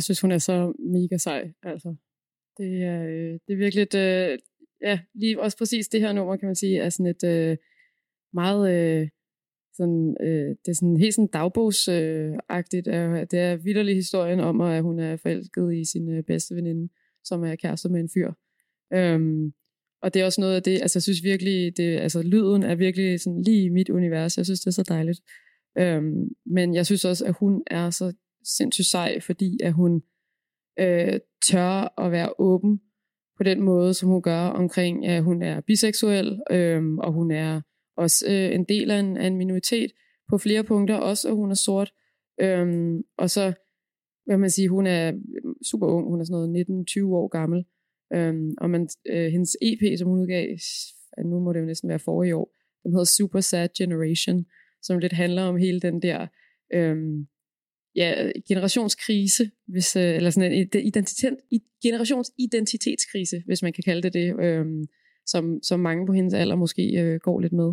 [0.00, 1.94] Jeg synes, hun er så mega sej, altså.
[2.58, 4.38] Det er, øh, det er virkelig et, øh,
[4.82, 7.56] ja, lige også præcis det her nummer, kan man sige, er sådan et øh,
[8.32, 9.08] meget, øh,
[9.76, 12.88] sådan, øh, det er sådan helt sådan dagbogsagtigt.
[12.88, 16.88] Øh, det er vidderlig historien om, at hun er forelsket i sin øh, bedste veninde,
[17.24, 18.32] som er kærester med en fyr.
[18.92, 19.52] Øhm,
[20.02, 22.74] og det er også noget af det, altså jeg synes virkelig, det, altså lyden er
[22.74, 24.36] virkelig sådan lige i mit univers.
[24.36, 25.20] Jeg synes, det er så dejligt.
[25.78, 28.12] Øhm, men jeg synes også, at hun er så
[28.56, 30.02] sindssygt sej, fordi at hun
[30.78, 31.20] øh,
[31.50, 32.80] tør at være åben
[33.36, 37.60] på den måde, som hun gør omkring, at hun er biseksuel, øh, og hun er
[37.96, 39.92] også øh, en del af en, af en minoritet
[40.30, 41.92] på flere punkter, også at hun er sort.
[42.40, 43.52] Øh, og så,
[44.26, 45.12] hvad man sige, hun er
[45.70, 47.64] super ung, hun er sådan noget 19-20 år gammel,
[48.14, 50.46] øh, og man, øh, hendes EP, som hun udgav,
[51.24, 54.46] nu må det jo næsten være forrige år, den hedder Super Sad Generation,
[54.82, 56.26] som lidt handler om hele den der
[56.74, 56.96] øh,
[57.96, 61.36] ja, generationskrise, hvis, øh, eller sådan en identitet,
[61.82, 64.84] generationsidentitetskrise, hvis man kan kalde det det, øhm,
[65.26, 67.72] som, som mange på hendes alder måske øh, går lidt med.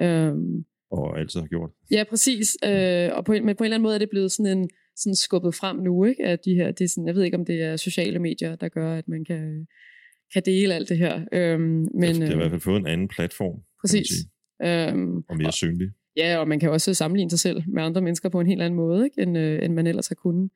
[0.00, 1.70] Øhm, Og altid har gjort.
[1.90, 2.56] ja, præcis.
[2.64, 4.70] Øh, og på, en- men på en eller anden måde er det blevet sådan en
[4.96, 6.24] sådan skubbet frem nu, ikke?
[6.24, 8.68] At de her, det er sådan, jeg ved ikke, om det er sociale medier, der
[8.68, 9.66] gør, at man kan,
[10.32, 11.24] kan dele alt det her.
[11.32, 14.08] Øhm, men, det har i øh, hvert fald fået en anden platform, præcis.
[14.62, 15.88] Øhm, og mere synlig.
[16.18, 18.76] Ja, og man kan også sammenligne sig selv med andre mennesker på en helt anden
[18.76, 19.22] måde, ikke?
[19.22, 20.50] End, øh, end man ellers har kunnet.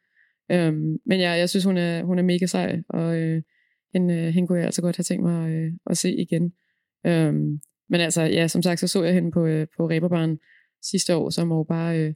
[0.51, 3.43] Øhm, men ja, jeg synes, hun er, hun er mega sej, og øh,
[3.95, 6.53] hende, øh, hende kunne jeg altså godt have tænkt mig øh, at se igen.
[7.07, 10.39] Øhm, men altså, ja, som sagt, så så jeg hende på, øh, på Reberbaren
[10.83, 12.15] sidste år, så må jo bare øh,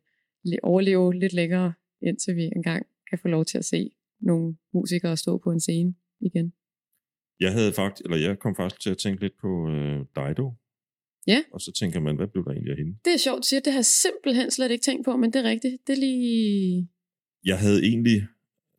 [0.63, 1.73] overleve lidt længere,
[2.03, 3.91] indtil vi engang kan få lov til at se
[4.21, 6.53] nogle musikere stå på en scene igen.
[7.41, 10.53] Jeg havde faktisk, eller jeg kom faktisk til at tænke lidt på øh, Dido.
[11.27, 11.43] Ja.
[11.53, 12.99] Og så tænker man, hvad blev der egentlig af hende?
[13.05, 15.39] Det er sjovt, du siger, det har jeg simpelthen slet ikke tænkt på, men det
[15.45, 15.87] er rigtigt.
[15.87, 16.89] Det er lige...
[17.45, 18.27] Jeg havde egentlig,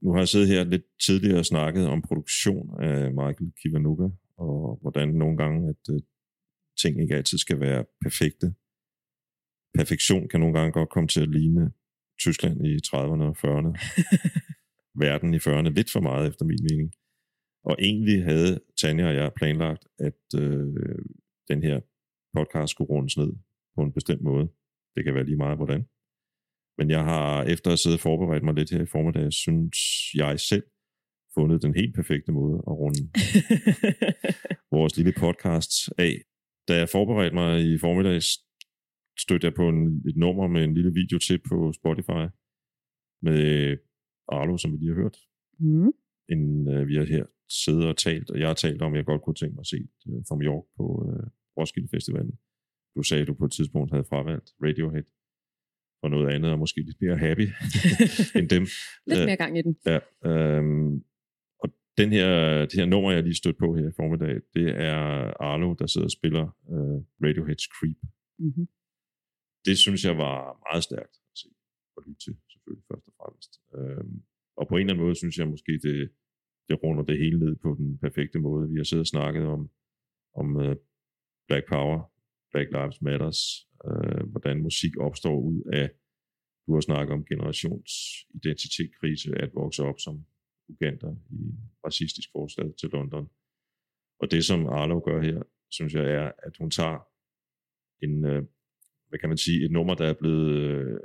[0.02, 4.80] nu har jeg siddet her lidt tidligere og snakket om produktion af Michael Kiwanuka, og
[4.82, 6.00] hvordan nogle gange, at øh,
[6.82, 8.54] ting ikke altid skal være perfekte.
[9.78, 11.72] Perfektion kan nogle gange godt komme til at ligne
[12.20, 13.72] Tyskland i 30'erne og 40'erne.
[15.04, 16.94] Verden i 40'erne lidt for meget, efter min mening.
[17.64, 20.66] Og egentlig havde Tanja og jeg planlagt, at øh,
[21.48, 21.80] den her
[22.34, 23.34] podcast skulle rundes ned
[23.76, 24.48] på en bestemt måde.
[24.96, 25.86] Det kan være lige meget hvordan.
[26.78, 29.78] Men jeg har efter at sidde og forberedt mig lidt her i formiddag, synes
[30.16, 30.64] jeg selv
[31.36, 33.04] fundet den helt perfekte måde at runde
[34.78, 36.16] vores lille podcast af.
[36.68, 38.22] Da jeg forberedte mig i formiddag,
[39.20, 42.24] stødte jeg på en, et nummer med en lille video til på Spotify
[43.22, 43.42] med
[44.28, 45.18] Arlo, som vi lige har hørt.
[45.60, 45.92] mm.
[46.30, 47.26] Inden øh, vi har her
[47.64, 49.68] siddet og talt, og jeg har talt om, at jeg godt kunne tænke mig at
[49.68, 52.40] se øh, From York på øh, Roskilde Festivalen.
[52.96, 55.08] Du sagde, at du på et tidspunkt havde fravalgt Radiohead.
[56.02, 57.48] for noget andet, og måske lidt mere happy
[58.38, 58.64] end dem.
[59.08, 59.74] Lidt Øh, mere gang i den.
[59.86, 60.00] Ja,
[60.32, 61.04] øhm,
[61.64, 62.30] og den her,
[62.70, 64.98] det her nummer, jeg lige stødt på her i formiddag, det er
[65.50, 68.00] Arlo, der sidder og spiller øh, Radiohead's Creep.
[68.40, 68.68] Mm-hmm.
[69.68, 70.38] Det synes jeg var
[70.68, 71.48] meget stærkt at se
[71.96, 73.52] og lytte til, selvfølgelig først og fremmest.
[73.78, 74.16] Øhm,
[74.60, 75.98] og på en eller anden måde synes jeg måske, det,
[76.68, 78.70] det runder det hele ned på den perfekte måde.
[78.70, 79.62] Vi har siddet og snakket om,
[80.42, 80.76] om uh,
[81.48, 82.12] Black Power,
[82.52, 85.90] Black Lives Matters, øh, hvordan musik opstår ud af,
[86.68, 90.26] du har snakket om generationsidentitetskrise, at vokse op som
[90.70, 93.30] uganter i en racistisk forstad til London.
[94.20, 97.00] Og det, som Arlo gør her, synes jeg er, at hun tager
[98.04, 98.44] en, øh,
[99.10, 101.00] hvad kan man sige, et nummer, der er blevet øh,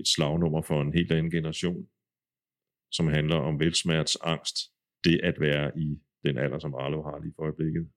[0.00, 1.88] et slagnummer for en helt anden generation,
[2.90, 4.56] som handler om velsmerts angst,
[5.04, 7.90] det at være i den alder, som Arlo har lige for øjeblikket,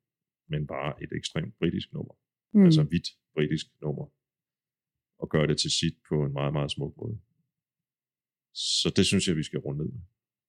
[0.50, 2.14] men bare et ekstremt britisk nummer,
[2.54, 2.66] mm.
[2.66, 4.06] altså hvidt britisk nummer,
[5.20, 7.20] og gøre det til sit på en meget, meget smuk måde.
[8.54, 10.02] Så det synes jeg, vi skal runde ned med.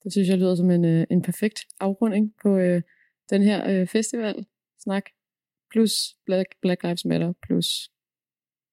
[0.05, 2.83] Det synes jeg lyder som en, øh, en perfekt afrunding på øh,
[3.31, 4.47] den her øh, festival
[4.79, 5.05] snak
[5.71, 7.91] plus Black, Black Lives Matter plus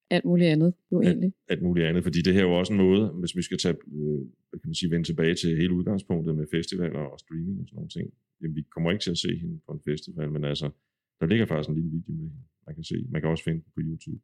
[0.10, 1.34] alt muligt andet jo egentlig.
[1.48, 3.76] alt muligt andet, fordi det her er jo også en måde, hvis vi skal tage,
[3.88, 4.20] øh,
[4.50, 7.76] hvad kan man sige, vende tilbage til hele udgangspunktet med festivaler og streaming og sådan
[7.76, 8.14] nogle ting.
[8.42, 10.70] Jamen, vi kommer ikke til at se hende på en festival, men altså,
[11.20, 13.06] der ligger faktisk en lille video med hende, man kan se.
[13.10, 14.22] Man kan også finde den på YouTube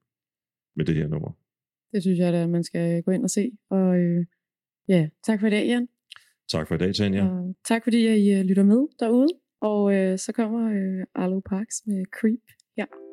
[0.75, 1.31] med det her nummer.
[1.93, 3.51] Det synes jeg, at man skal gå ind og se.
[3.69, 4.25] Og øh,
[4.87, 5.87] ja, tak for i dag, Jan.
[6.49, 7.25] Tak for i dag, Tanja.
[7.25, 9.27] Og tak fordi I øh, lytter med derude.
[9.61, 12.45] Og øh, så kommer øh, Arlo Parks med Creep
[12.77, 12.85] her.
[12.85, 13.10] When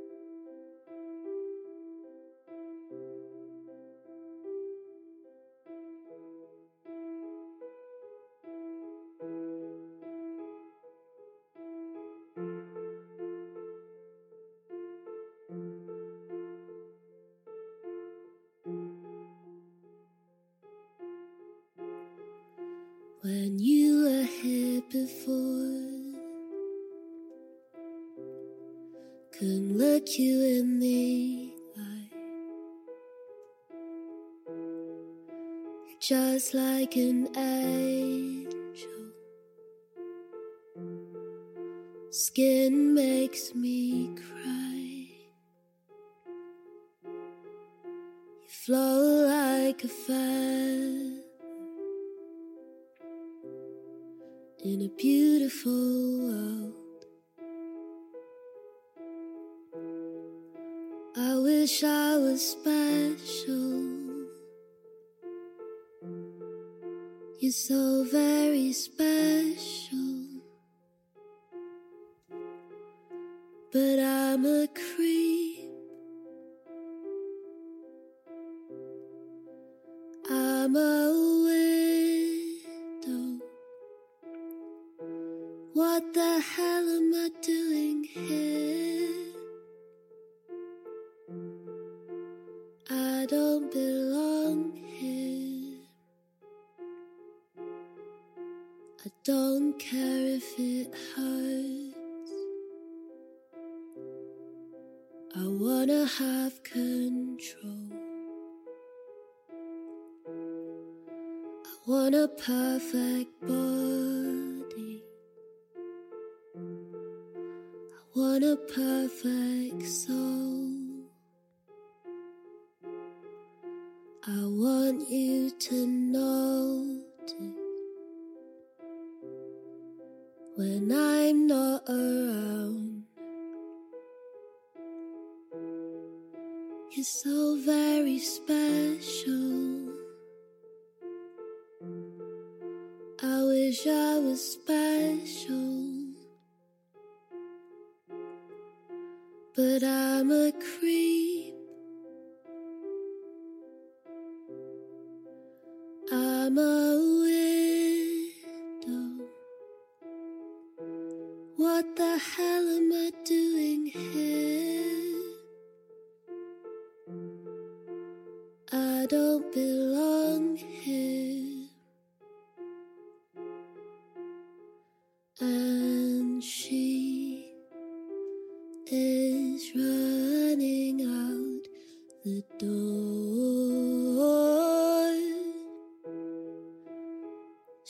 [99.29, 101.78] don't care if it hurts.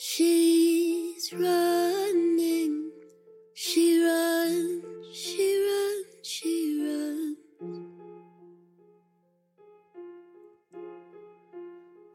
[0.01, 2.89] She's running,
[3.53, 7.37] she runs, she runs, she runs.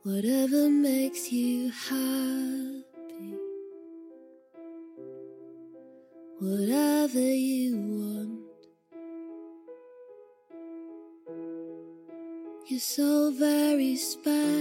[0.02, 3.34] Whatever makes you happy.
[6.38, 8.40] Whatever you want.
[12.66, 14.53] You're so very special.